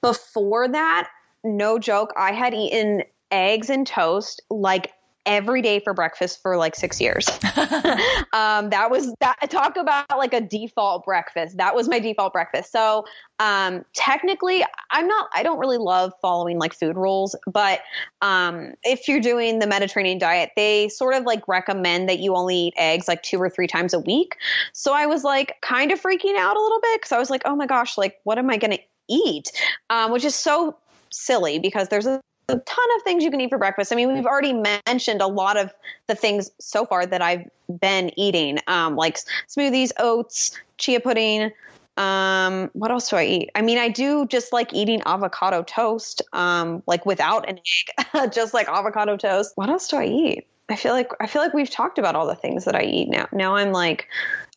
before 0.00 0.68
that 0.68 1.08
no 1.44 1.78
joke 1.78 2.12
i 2.16 2.32
had 2.32 2.54
eaten 2.54 3.02
eggs 3.30 3.70
and 3.70 3.86
toast 3.86 4.42
like 4.50 4.92
every 5.30 5.62
day 5.62 5.78
for 5.78 5.94
breakfast 5.94 6.42
for 6.42 6.56
like 6.56 6.74
six 6.74 7.00
years. 7.00 7.28
Um, 8.32 8.70
that 8.70 8.90
was 8.90 9.12
that 9.20 9.36
talk 9.50 9.76
about 9.76 10.08
like 10.16 10.32
a 10.32 10.40
default 10.40 11.04
breakfast. 11.04 11.56
That 11.56 11.74
was 11.74 11.88
my 11.88 11.98
default 11.98 12.32
breakfast. 12.32 12.70
So 12.70 13.04
um, 13.38 13.84
technically 13.94 14.62
i'm 14.90 15.08
not 15.08 15.30
i 15.34 15.42
don't 15.42 15.58
really 15.58 15.78
love 15.78 16.12
following 16.20 16.58
like 16.58 16.74
food 16.74 16.94
rules 16.94 17.34
but 17.50 17.80
um, 18.20 18.74
if 18.82 19.08
you're 19.08 19.20
doing 19.20 19.60
the 19.60 19.66
mediterranean 19.66 20.18
diet 20.18 20.50
they 20.56 20.90
sort 20.90 21.14
of 21.14 21.24
like 21.24 21.48
recommend 21.48 22.08
that 22.08 22.18
you 22.18 22.34
only 22.34 22.66
eat 22.66 22.74
eggs 22.76 23.08
like 23.08 23.22
two 23.22 23.38
or 23.38 23.48
three 23.48 23.66
times 23.66 23.94
a 23.94 23.98
week. 23.98 24.36
So 24.74 24.92
i 24.92 25.06
was 25.06 25.24
like 25.24 25.56
kind 25.62 25.90
of 25.90 26.00
freaking 26.00 26.36
out 26.36 26.56
a 26.56 26.60
little 26.60 26.80
bit 26.80 27.00
because 27.00 27.12
i 27.12 27.18
was 27.18 27.30
like 27.30 27.42
oh 27.46 27.56
my 27.56 27.66
gosh 27.66 27.96
like 27.96 28.16
what 28.24 28.38
am 28.38 28.50
i 28.50 28.58
going 28.58 28.72
to 28.72 28.82
eat? 29.10 29.52
Um, 29.90 30.12
which 30.12 30.24
is 30.24 30.34
so 30.34 30.76
silly 31.10 31.58
because 31.58 31.88
there's 31.88 32.06
a 32.06 32.20
a 32.50 32.58
ton 32.58 32.86
of 32.96 33.02
things 33.02 33.24
you 33.24 33.30
can 33.30 33.40
eat 33.40 33.50
for 33.50 33.58
breakfast. 33.58 33.92
I 33.92 33.96
mean, 33.96 34.12
we've 34.12 34.26
already 34.26 34.52
mentioned 34.86 35.20
a 35.20 35.26
lot 35.26 35.56
of 35.56 35.72
the 36.06 36.14
things 36.14 36.50
so 36.58 36.84
far 36.84 37.06
that 37.06 37.22
I've 37.22 37.48
been 37.80 38.10
eating, 38.18 38.58
um, 38.66 38.96
like 38.96 39.18
smoothies, 39.48 39.92
oats, 39.98 40.58
chia 40.78 41.00
pudding. 41.00 41.50
Um, 41.96 42.70
what 42.72 42.90
else 42.90 43.10
do 43.10 43.16
I 43.16 43.24
eat? 43.24 43.50
I 43.54 43.62
mean, 43.62 43.78
I 43.78 43.88
do 43.88 44.26
just 44.26 44.52
like 44.52 44.72
eating 44.72 45.02
avocado 45.04 45.62
toast, 45.62 46.22
um, 46.32 46.82
like 46.86 47.04
without 47.04 47.48
an 47.48 47.58
egg, 47.58 48.32
just 48.32 48.54
like 48.54 48.68
avocado 48.68 49.16
toast. 49.16 49.52
What 49.56 49.68
else 49.68 49.88
do 49.88 49.96
I 49.96 50.06
eat? 50.06 50.46
I 50.70 50.76
feel 50.76 50.92
like 50.92 51.10
I 51.20 51.26
feel 51.26 51.42
like 51.42 51.52
we've 51.52 51.70
talked 51.70 51.98
about 51.98 52.14
all 52.14 52.26
the 52.26 52.36
things 52.36 52.64
that 52.64 52.76
I 52.76 52.82
eat 52.82 53.08
now. 53.08 53.28
Now 53.32 53.56
I'm 53.56 53.72
like, 53.72 54.06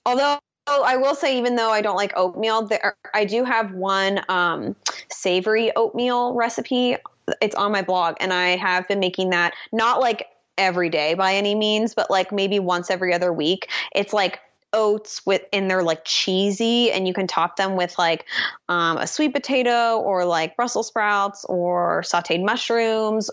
although 0.05 0.37
I 0.67 0.95
will 0.95 1.15
say, 1.15 1.37
even 1.37 1.55
though 1.55 1.71
I 1.71 1.81
don't 1.81 1.95
like 1.95 2.13
oatmeal, 2.15 2.67
there 2.67 2.95
I 3.13 3.25
do 3.25 3.43
have 3.43 3.73
one 3.73 4.21
um, 4.29 4.75
savory 5.11 5.75
oatmeal 5.75 6.33
recipe. 6.33 6.97
It's 7.41 7.55
on 7.55 7.71
my 7.71 7.81
blog, 7.81 8.15
and 8.19 8.33
I 8.33 8.57
have 8.57 8.87
been 8.87 8.99
making 8.99 9.31
that 9.31 9.53
not 9.71 9.99
like 9.99 10.27
every 10.57 10.89
day 10.89 11.13
by 11.13 11.35
any 11.35 11.55
means, 11.55 11.95
but 11.95 12.09
like 12.11 12.31
maybe 12.31 12.59
once 12.59 12.89
every 12.89 13.13
other 13.13 13.31
week. 13.31 13.69
It's 13.93 14.13
like 14.13 14.39
oats 14.73 15.25
with 15.25 15.43
and 15.53 15.69
they're 15.69 15.83
like 15.83 16.03
cheesy 16.03 16.91
and 16.91 17.07
you 17.07 17.13
can 17.13 17.27
top 17.27 17.55
them 17.55 17.75
with 17.75 17.97
like 17.97 18.25
um, 18.67 18.97
a 18.97 19.07
sweet 19.07 19.33
potato 19.33 19.99
or 19.99 20.25
like 20.25 20.55
brussels 20.55 20.87
sprouts 20.87 21.45
or 21.45 22.01
sauteed 22.01 22.43
mushrooms 22.43 23.29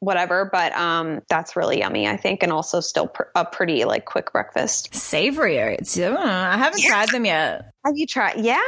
whatever 0.00 0.48
but 0.50 0.72
um 0.72 1.20
that's 1.28 1.54
really 1.56 1.78
yummy 1.78 2.08
i 2.08 2.16
think 2.16 2.42
and 2.42 2.50
also 2.50 2.80
still 2.80 3.06
pr- 3.06 3.22
a 3.36 3.44
pretty 3.44 3.84
like 3.84 4.04
quick 4.04 4.32
breakfast 4.32 4.92
Savory 4.94 5.60
oats. 5.60 5.96
Know. 5.96 6.16
I 6.16 6.56
haven't 6.56 6.82
tried 6.82 7.10
them 7.10 7.24
yet. 7.24 7.72
Have 7.84 7.96
you 7.96 8.06
tried 8.06 8.38
yeah 8.38 8.58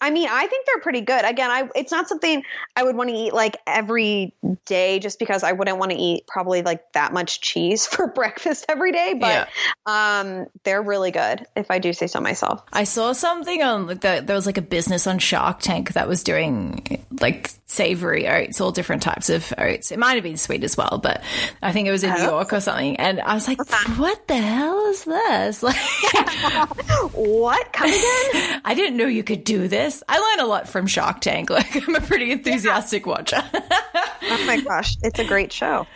i 0.00 0.10
mean 0.10 0.28
i 0.30 0.46
think 0.46 0.66
they're 0.66 0.80
pretty 0.80 1.00
good 1.00 1.24
again 1.24 1.50
i 1.50 1.68
it's 1.74 1.92
not 1.92 2.08
something 2.08 2.42
i 2.76 2.82
would 2.82 2.96
want 2.96 3.10
to 3.10 3.16
eat 3.16 3.32
like 3.32 3.56
every 3.66 4.32
day 4.64 4.98
just 4.98 5.18
because 5.18 5.42
i 5.42 5.52
wouldn't 5.52 5.78
want 5.78 5.90
to 5.90 5.96
eat 5.96 6.26
probably 6.26 6.62
like 6.62 6.92
that 6.92 7.12
much 7.12 7.40
cheese 7.40 7.86
for 7.94 8.06
breakfast 8.06 8.66
every 8.68 8.92
day 8.92 9.14
but 9.14 9.48
um 9.86 10.46
they're 10.64 10.82
really 10.82 11.10
good 11.10 11.46
if 11.56 11.70
i 11.70 11.78
do 11.78 11.92
say 11.92 12.06
so 12.06 12.20
myself 12.20 12.62
I 12.72 12.84
saw 12.84 13.12
something 13.12 13.62
on 13.62 13.86
like 13.86 14.00
the, 14.00 14.22
there 14.24 14.34
was 14.34 14.46
like 14.46 14.58
a 14.58 14.62
business 14.62 15.06
on 15.06 15.18
Shark 15.18 15.60
Tank 15.60 15.92
that 15.92 16.08
was 16.08 16.22
doing 16.22 17.04
like 17.20 17.50
savory 17.66 18.26
oats, 18.26 18.60
all 18.60 18.72
different 18.72 19.02
types 19.02 19.30
of 19.30 19.52
oats. 19.58 19.92
It 19.92 19.98
might 19.98 20.14
have 20.14 20.22
been 20.22 20.36
sweet 20.36 20.64
as 20.64 20.76
well, 20.76 21.00
but 21.02 21.22
I 21.62 21.72
think 21.72 21.88
it 21.88 21.90
was 21.90 22.04
in 22.04 22.12
New 22.14 22.22
York 22.22 22.52
or 22.52 22.60
something. 22.60 22.96
And 22.96 23.20
I 23.20 23.34
was 23.34 23.48
like, 23.48 23.58
what 23.98 24.26
the 24.28 24.36
hell 24.36 24.86
is 24.90 25.04
this? 25.04 25.62
Like, 25.74 25.76
what 27.14 27.72
come 27.72 27.88
again 27.88 28.30
I 28.64 28.74
didn't 28.74 28.96
know 28.96 29.06
you 29.06 29.22
could 29.24 29.44
do 29.44 29.68
this. 29.68 30.02
I 30.08 30.18
learn 30.18 30.44
a 30.44 30.48
lot 30.48 30.68
from 30.68 30.86
Shark 30.86 31.20
Tank. 31.20 31.50
Like, 31.54 31.76
I'm 31.86 31.94
a 31.94 32.00
pretty 32.00 32.32
enthusiastic 32.32 33.06
watcher. 33.06 33.42
oh 33.54 34.44
my 34.46 34.60
gosh 34.60 34.96
it's 35.02 35.18
a 35.18 35.24
great 35.24 35.52
show 35.52 35.86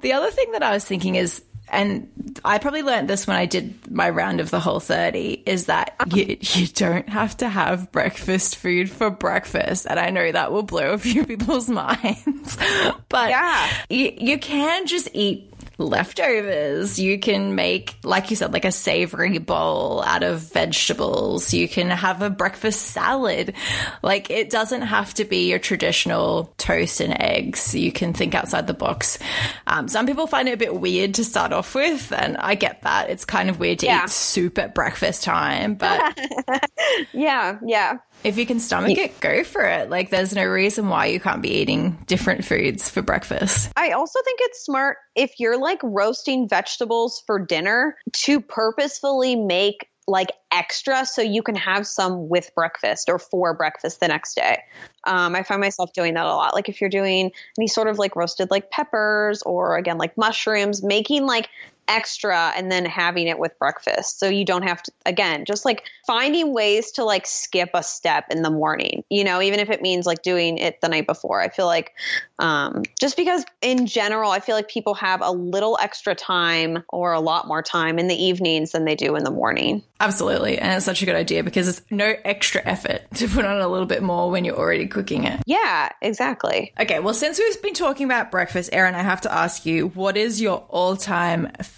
The 0.00 0.12
other 0.12 0.30
thing 0.30 0.52
that 0.52 0.62
I 0.62 0.72
was 0.72 0.84
thinking 0.84 1.14
is, 1.14 1.42
and 1.68 2.08
I 2.44 2.58
probably 2.58 2.82
learned 2.82 3.08
this 3.08 3.26
when 3.26 3.36
I 3.36 3.46
did 3.46 3.90
my 3.90 4.10
round 4.10 4.40
of 4.40 4.50
the 4.50 4.60
Whole30, 4.60 5.42
is 5.46 5.66
that 5.66 5.94
uh-huh. 6.00 6.16
you, 6.16 6.36
you 6.40 6.66
don't 6.68 7.08
have 7.08 7.36
to 7.38 7.48
have 7.48 7.90
breakfast 7.92 8.56
food 8.56 8.90
for 8.90 9.10
breakfast. 9.10 9.86
And 9.88 9.98
I 9.98 10.10
know 10.10 10.30
that 10.30 10.52
will 10.52 10.62
blow 10.62 10.92
a 10.92 10.98
few 10.98 11.24
people's 11.24 11.68
minds, 11.68 12.58
but 13.08 13.30
Yeah. 13.30 13.68
you, 13.88 14.12
you 14.16 14.38
can 14.38 14.86
just 14.86 15.08
eat 15.12 15.52
leftovers. 15.78 16.98
You 16.98 17.18
can 17.18 17.54
make, 17.54 17.96
like 18.02 18.30
you 18.30 18.36
said, 18.36 18.52
like 18.52 18.64
a 18.64 18.72
savory 18.72 19.38
bowl 19.38 20.02
out 20.02 20.22
of 20.22 20.40
vegetables. 20.52 21.52
You 21.52 21.68
can 21.68 21.90
have 21.90 22.22
a 22.22 22.30
breakfast 22.30 22.82
salad. 22.82 23.54
Like 24.02 24.30
it 24.30 24.50
doesn't 24.50 24.82
have 24.82 25.12
to 25.14 25.24
be 25.24 25.48
your 25.50 25.58
traditional 25.58 26.54
toast 26.58 27.00
and 27.00 27.20
eggs. 27.20 27.74
You 27.74 27.92
can 27.92 28.12
think 28.12 28.34
outside 28.34 28.66
the 28.66 28.74
box. 28.74 29.18
Um, 29.66 29.88
some 29.88 30.06
people 30.06 30.26
find 30.26 30.48
it 30.48 30.52
a 30.52 30.56
bit 30.56 30.74
weird 30.80 31.14
to 31.14 31.24
start 31.24 31.52
off 31.52 31.74
with, 31.74 32.12
and 32.12 32.36
I 32.38 32.54
get 32.54 32.82
that. 32.82 33.10
It's 33.10 33.24
kind 33.24 33.50
of 33.50 33.58
weird 33.58 33.80
to 33.80 33.86
Yeah. 33.86 34.04
eat 34.04 34.10
soup 34.10 34.58
at 34.58 34.74
breakfast 34.74 35.24
time, 35.24 35.74
but 35.74 36.18
yeah 37.12 37.58
yeah 37.64 37.98
if 38.24 38.38
you 38.38 38.46
can 38.46 38.60
stomach 38.60 38.98
it, 38.98 39.20
go 39.20 39.44
for 39.44 39.62
it. 39.62 39.90
Like 39.90 40.10
there's 40.10 40.34
no 40.34 40.44
reason 40.44 40.88
why 40.88 41.06
you 41.06 41.20
can't 41.20 41.42
be 41.42 41.50
eating 41.50 41.98
different 42.06 42.44
foods 42.44 42.88
for 42.88 43.02
breakfast. 43.02 43.70
I 43.76 43.92
also 43.92 44.20
think 44.24 44.40
it's 44.42 44.64
smart 44.64 44.98
if 45.14 45.38
you're 45.38 45.58
like 45.58 45.80
roasting 45.82 46.48
vegetables 46.48 47.22
for 47.26 47.38
dinner 47.38 47.96
to 48.12 48.40
purposefully 48.40 49.36
make 49.36 49.88
like 50.08 50.30
extra 50.52 51.04
so 51.04 51.20
you 51.20 51.42
can 51.42 51.56
have 51.56 51.86
some 51.86 52.28
with 52.28 52.54
breakfast 52.54 53.08
or 53.08 53.18
for 53.18 53.54
breakfast 53.54 54.00
the 54.00 54.08
next 54.08 54.34
day. 54.34 54.62
Um, 55.04 55.34
I 55.34 55.42
find 55.42 55.60
myself 55.60 55.92
doing 55.92 56.14
that 56.14 56.26
a 56.26 56.34
lot. 56.34 56.54
Like 56.54 56.68
if 56.68 56.80
you're 56.80 56.90
doing 56.90 57.32
any 57.58 57.66
sort 57.66 57.88
of 57.88 57.98
like 57.98 58.14
roasted 58.14 58.50
like 58.50 58.70
peppers 58.70 59.42
or 59.42 59.76
again 59.76 59.98
like 59.98 60.16
mushrooms, 60.16 60.82
making 60.82 61.26
like 61.26 61.48
extra 61.88 62.52
and 62.56 62.70
then 62.70 62.84
having 62.84 63.26
it 63.28 63.38
with 63.38 63.58
breakfast. 63.58 64.18
So 64.18 64.28
you 64.28 64.44
don't 64.44 64.62
have 64.62 64.82
to, 64.82 64.92
again, 65.04 65.44
just 65.44 65.64
like 65.64 65.84
finding 66.06 66.52
ways 66.52 66.92
to 66.92 67.04
like 67.04 67.26
skip 67.26 67.70
a 67.74 67.82
step 67.82 68.26
in 68.30 68.42
the 68.42 68.50
morning, 68.50 69.04
you 69.10 69.24
know, 69.24 69.40
even 69.40 69.60
if 69.60 69.70
it 69.70 69.82
means 69.82 70.06
like 70.06 70.22
doing 70.22 70.58
it 70.58 70.80
the 70.80 70.88
night 70.88 71.06
before. 71.06 71.40
I 71.40 71.48
feel 71.48 71.66
like 71.66 71.92
um, 72.38 72.82
just 73.00 73.16
because 73.16 73.44
in 73.62 73.86
general, 73.86 74.30
I 74.30 74.40
feel 74.40 74.56
like 74.56 74.68
people 74.68 74.94
have 74.94 75.20
a 75.22 75.30
little 75.30 75.78
extra 75.80 76.14
time 76.14 76.82
or 76.88 77.12
a 77.12 77.20
lot 77.20 77.48
more 77.48 77.62
time 77.62 77.98
in 77.98 78.08
the 78.08 78.14
evenings 78.14 78.72
than 78.72 78.84
they 78.84 78.94
do 78.94 79.16
in 79.16 79.24
the 79.24 79.30
morning. 79.30 79.82
Absolutely. 80.00 80.58
And 80.58 80.76
it's 80.76 80.84
such 80.84 81.02
a 81.02 81.06
good 81.06 81.14
idea 81.14 81.42
because 81.42 81.68
it's 81.68 81.82
no 81.90 82.14
extra 82.24 82.60
effort 82.64 83.02
to 83.14 83.28
put 83.28 83.44
on 83.44 83.60
a 83.60 83.68
little 83.68 83.86
bit 83.86 84.02
more 84.02 84.30
when 84.30 84.44
you're 84.44 84.58
already 84.58 84.86
cooking 84.86 85.24
it. 85.24 85.40
Yeah, 85.46 85.90
exactly. 86.02 86.72
Okay, 86.78 87.00
well, 87.00 87.14
since 87.14 87.38
we've 87.38 87.62
been 87.62 87.74
talking 87.74 88.04
about 88.04 88.30
breakfast, 88.30 88.70
Erin, 88.72 88.94
I 88.94 89.02
have 89.02 89.22
to 89.22 89.32
ask 89.32 89.64
you, 89.64 89.88
what 89.88 90.16
is 90.16 90.40
your 90.40 90.66
all 90.68 90.96
time 90.96 91.50
favorite 91.62 91.75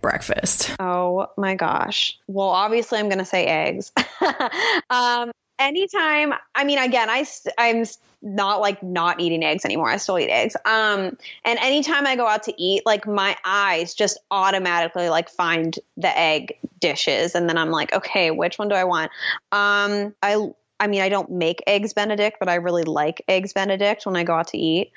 breakfast? 0.00 0.74
Oh 0.78 1.28
my 1.36 1.54
gosh. 1.54 2.18
Well, 2.26 2.48
obviously, 2.48 2.98
I'm 2.98 3.08
going 3.08 3.18
to 3.18 3.24
say 3.24 3.46
eggs. 3.46 3.92
um, 4.90 5.32
anytime, 5.58 6.34
I 6.54 6.64
mean, 6.64 6.78
again, 6.78 7.08
I, 7.10 7.26
I'm 7.58 7.84
not 8.22 8.60
like 8.60 8.82
not 8.82 9.20
eating 9.20 9.44
eggs 9.44 9.64
anymore. 9.64 9.88
I 9.88 9.98
still 9.98 10.18
eat 10.18 10.30
eggs. 10.30 10.56
Um, 10.64 11.16
and 11.44 11.58
anytime 11.60 12.06
I 12.06 12.16
go 12.16 12.26
out 12.26 12.44
to 12.44 12.62
eat, 12.62 12.82
like 12.86 13.06
my 13.06 13.36
eyes 13.44 13.94
just 13.94 14.18
automatically 14.30 15.08
like 15.08 15.28
find 15.28 15.78
the 15.96 16.18
egg 16.18 16.58
dishes. 16.80 17.34
And 17.34 17.48
then 17.48 17.58
I'm 17.58 17.70
like, 17.70 17.92
okay, 17.92 18.30
which 18.30 18.58
one 18.58 18.68
do 18.68 18.74
I 18.74 18.84
want? 18.84 19.10
Um, 19.52 20.14
I, 20.22 20.48
I 20.80 20.86
mean, 20.86 21.02
I 21.02 21.08
don't 21.08 21.30
make 21.30 21.62
eggs 21.66 21.92
Benedict, 21.92 22.38
but 22.40 22.48
I 22.48 22.56
really 22.56 22.82
like 22.82 23.22
eggs 23.28 23.52
Benedict 23.52 24.06
when 24.06 24.16
I 24.16 24.24
go 24.24 24.34
out 24.34 24.48
to 24.48 24.58
eat. 24.58 24.90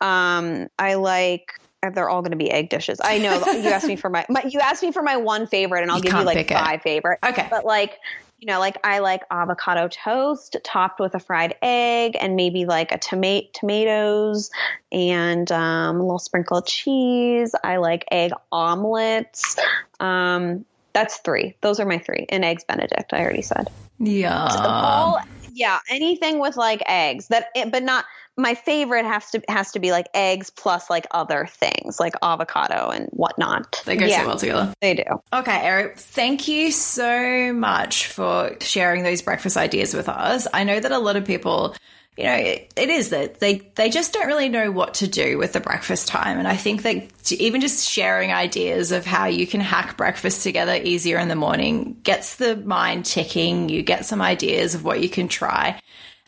Um, 0.00 0.68
I 0.78 0.94
like 0.94 1.58
they're 1.94 2.08
all 2.08 2.22
going 2.22 2.32
to 2.32 2.36
be 2.36 2.50
egg 2.50 2.68
dishes. 2.68 3.00
I 3.02 3.18
know 3.18 3.34
you 3.52 3.68
asked 3.70 3.86
me 3.86 3.96
for 3.96 4.10
my, 4.10 4.26
my, 4.28 4.42
you 4.48 4.60
asked 4.60 4.82
me 4.82 4.92
for 4.92 5.02
my 5.02 5.16
one 5.16 5.46
favorite, 5.46 5.82
and 5.82 5.90
I'll 5.90 5.98
You 5.98 6.04
give 6.04 6.14
you 6.14 6.22
like 6.24 6.36
pick 6.36 6.50
it. 6.50 6.54
five 6.58 6.82
favorite. 6.82 7.18
Okay. 7.24 7.46
but 7.50 7.64
like 7.64 7.98
you 8.38 8.46
know, 8.46 8.58
like 8.58 8.76
I 8.84 8.98
like 8.98 9.22
avocado 9.30 9.88
toast 9.88 10.56
topped 10.62 11.00
with 11.00 11.14
a 11.14 11.18
fried 11.18 11.54
egg 11.62 12.16
and 12.20 12.36
maybe 12.36 12.66
like 12.66 12.92
a 12.92 12.98
tomato 12.98 13.48
tomatoes 13.54 14.50
and 14.92 15.50
um, 15.50 15.96
a 15.96 16.02
little 16.02 16.18
sprinkle 16.18 16.58
of 16.58 16.66
cheese. 16.66 17.54
I 17.64 17.78
like 17.78 18.04
egg 18.10 18.32
omelets. 18.52 19.56
Um, 20.00 20.66
that's 20.92 21.16
three. 21.18 21.56
Those 21.62 21.80
are 21.80 21.86
my 21.86 21.98
three. 21.98 22.26
And 22.28 22.44
eggs 22.44 22.64
Benedict. 22.64 23.12
I 23.14 23.20
already 23.20 23.42
said. 23.42 23.68
Yeah. 23.98 24.48
All 24.50 25.20
yeah, 25.56 25.80
anything 25.88 26.38
with 26.38 26.56
like 26.56 26.82
eggs 26.86 27.28
that, 27.28 27.48
but 27.70 27.82
not 27.82 28.04
my 28.36 28.54
favorite 28.54 29.06
has 29.06 29.30
to 29.30 29.42
has 29.48 29.72
to 29.72 29.78
be 29.78 29.90
like 29.90 30.06
eggs 30.12 30.50
plus 30.50 30.90
like 30.90 31.06
other 31.10 31.46
things 31.46 31.98
like 31.98 32.12
avocado 32.22 32.90
and 32.90 33.08
whatnot. 33.12 33.82
They 33.86 33.96
go 33.96 34.04
yeah, 34.04 34.20
so 34.20 34.26
well 34.26 34.36
together. 34.36 34.74
They 34.82 34.94
do. 34.94 35.04
Okay, 35.32 35.58
Erin, 35.58 35.92
thank 35.96 36.46
you 36.46 36.70
so 36.70 37.52
much 37.54 38.06
for 38.08 38.54
sharing 38.60 39.02
those 39.02 39.22
breakfast 39.22 39.56
ideas 39.56 39.94
with 39.94 40.08
us. 40.08 40.46
I 40.52 40.64
know 40.64 40.78
that 40.78 40.92
a 40.92 40.98
lot 40.98 41.16
of 41.16 41.24
people, 41.24 41.74
you 42.16 42.24
know, 42.24 42.34
it, 42.34 42.72
it 42.76 42.88
is 42.88 43.10
that 43.10 43.40
they 43.40 43.58
they 43.74 43.90
just 43.90 44.14
don't 44.14 44.26
really 44.26 44.48
know 44.48 44.70
what 44.70 44.94
to 44.94 45.06
do 45.06 45.36
with 45.36 45.52
the 45.52 45.60
breakfast 45.60 46.08
time, 46.08 46.38
and 46.38 46.48
I 46.48 46.56
think 46.56 46.82
that 46.82 47.32
even 47.32 47.60
just 47.60 47.88
sharing 47.88 48.32
ideas 48.32 48.90
of 48.90 49.04
how 49.04 49.26
you 49.26 49.46
can 49.46 49.60
hack 49.60 49.98
breakfast 49.98 50.42
together 50.42 50.74
easier 50.74 51.18
in 51.18 51.28
the 51.28 51.36
morning 51.36 52.00
gets 52.02 52.36
the 52.36 52.56
mind 52.56 53.04
ticking. 53.04 53.68
You 53.68 53.82
get 53.82 54.06
some 54.06 54.22
ideas 54.22 54.74
of 54.74 54.82
what 54.82 55.02
you 55.02 55.10
can 55.10 55.28
try. 55.28 55.78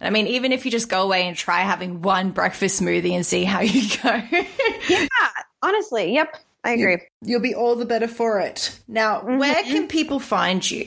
And 0.00 0.06
I 0.06 0.10
mean, 0.10 0.26
even 0.26 0.52
if 0.52 0.64
you 0.64 0.70
just 0.70 0.90
go 0.90 1.02
away 1.02 1.26
and 1.26 1.36
try 1.36 1.60
having 1.60 2.02
one 2.02 2.32
breakfast 2.32 2.80
smoothie 2.80 3.12
and 3.12 3.24
see 3.24 3.44
how 3.44 3.60
you 3.60 3.88
go. 4.02 4.22
Yeah, 4.88 5.28
honestly, 5.62 6.14
yep, 6.14 6.34
I 6.64 6.72
agree. 6.72 6.98
You'll 7.22 7.40
be 7.40 7.54
all 7.54 7.76
the 7.76 7.84
better 7.84 8.08
for 8.08 8.40
it. 8.40 8.78
Now, 8.88 9.20
mm-hmm. 9.20 9.38
where 9.38 9.62
can 9.62 9.88
people 9.88 10.18
find 10.18 10.68
you? 10.68 10.86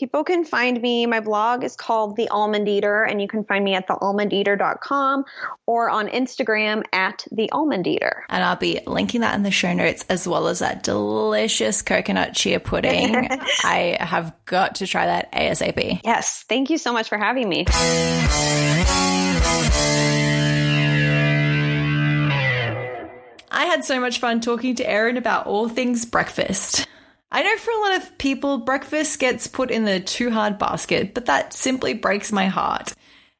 People 0.00 0.24
can 0.24 0.46
find 0.46 0.80
me. 0.80 1.04
My 1.04 1.20
blog 1.20 1.62
is 1.62 1.76
called 1.76 2.16
The 2.16 2.30
Almond 2.30 2.66
Eater, 2.66 3.02
and 3.02 3.20
you 3.20 3.28
can 3.28 3.44
find 3.44 3.62
me 3.62 3.74
at 3.74 3.86
thealmondeater.com 3.86 5.26
or 5.66 5.90
on 5.90 6.08
Instagram 6.08 6.84
at 6.90 7.26
The 7.30 7.52
Almond 7.52 7.86
Eater. 7.86 8.24
And 8.30 8.42
I'll 8.42 8.56
be 8.56 8.80
linking 8.86 9.20
that 9.20 9.34
in 9.34 9.42
the 9.42 9.50
show 9.50 9.74
notes 9.74 10.06
as 10.08 10.26
well 10.26 10.48
as 10.48 10.60
that 10.60 10.82
delicious 10.84 11.82
coconut 11.82 12.32
chia 12.32 12.60
pudding. 12.60 13.14
I 13.62 13.98
have 14.00 14.34
got 14.46 14.76
to 14.76 14.86
try 14.86 15.04
that 15.04 15.30
ASAP. 15.32 16.00
Yes, 16.02 16.46
thank 16.48 16.70
you 16.70 16.78
so 16.78 16.94
much 16.94 17.10
for 17.10 17.18
having 17.18 17.46
me. 17.46 17.66
I 23.50 23.66
had 23.66 23.84
so 23.84 24.00
much 24.00 24.18
fun 24.18 24.40
talking 24.40 24.76
to 24.76 24.88
Erin 24.88 25.18
about 25.18 25.46
all 25.46 25.68
things 25.68 26.06
breakfast. 26.06 26.86
I 27.32 27.42
know 27.42 27.56
for 27.58 27.70
a 27.70 27.80
lot 27.80 27.96
of 28.02 28.18
people, 28.18 28.58
breakfast 28.58 29.18
gets 29.18 29.46
put 29.46 29.70
in 29.70 29.84
the 29.84 30.00
too 30.00 30.30
hard 30.30 30.58
basket, 30.58 31.14
but 31.14 31.26
that 31.26 31.52
simply 31.52 31.94
breaks 31.94 32.32
my 32.32 32.46
heart. 32.46 32.92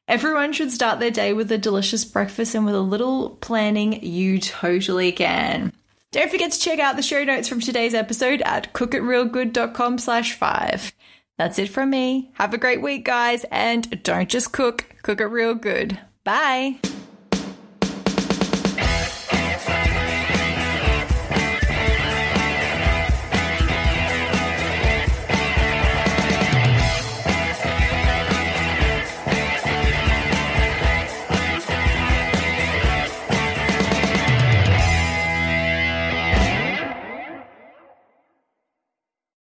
Everyone 0.07 0.53
should 0.53 0.71
start 0.71 0.99
their 0.99 1.11
day 1.11 1.33
with 1.33 1.51
a 1.51 1.57
delicious 1.57 2.05
breakfast, 2.05 2.55
and 2.55 2.65
with 2.65 2.75
a 2.75 2.81
little 2.81 3.31
planning, 3.41 4.03
you 4.03 4.39
totally 4.39 5.11
can. 5.11 5.73
Don't 6.11 6.29
forget 6.29 6.51
to 6.51 6.59
check 6.59 6.79
out 6.79 6.97
the 6.97 7.01
show 7.01 7.23
notes 7.23 7.47
from 7.47 7.61
today's 7.61 7.93
episode 7.93 8.41
at 8.41 8.73
cookitrealgood.com 8.73 9.97
slash 9.97 10.33
five. 10.33 10.91
That's 11.37 11.57
it 11.57 11.69
from 11.69 11.89
me. 11.89 12.31
Have 12.33 12.53
a 12.53 12.57
great 12.57 12.81
week, 12.81 13.05
guys, 13.05 13.45
and 13.51 14.03
don't 14.03 14.29
just 14.29 14.51
cook, 14.51 14.85
cook 15.01 15.21
it 15.21 15.25
real 15.25 15.55
good. 15.55 15.99
Bye. 16.23 16.79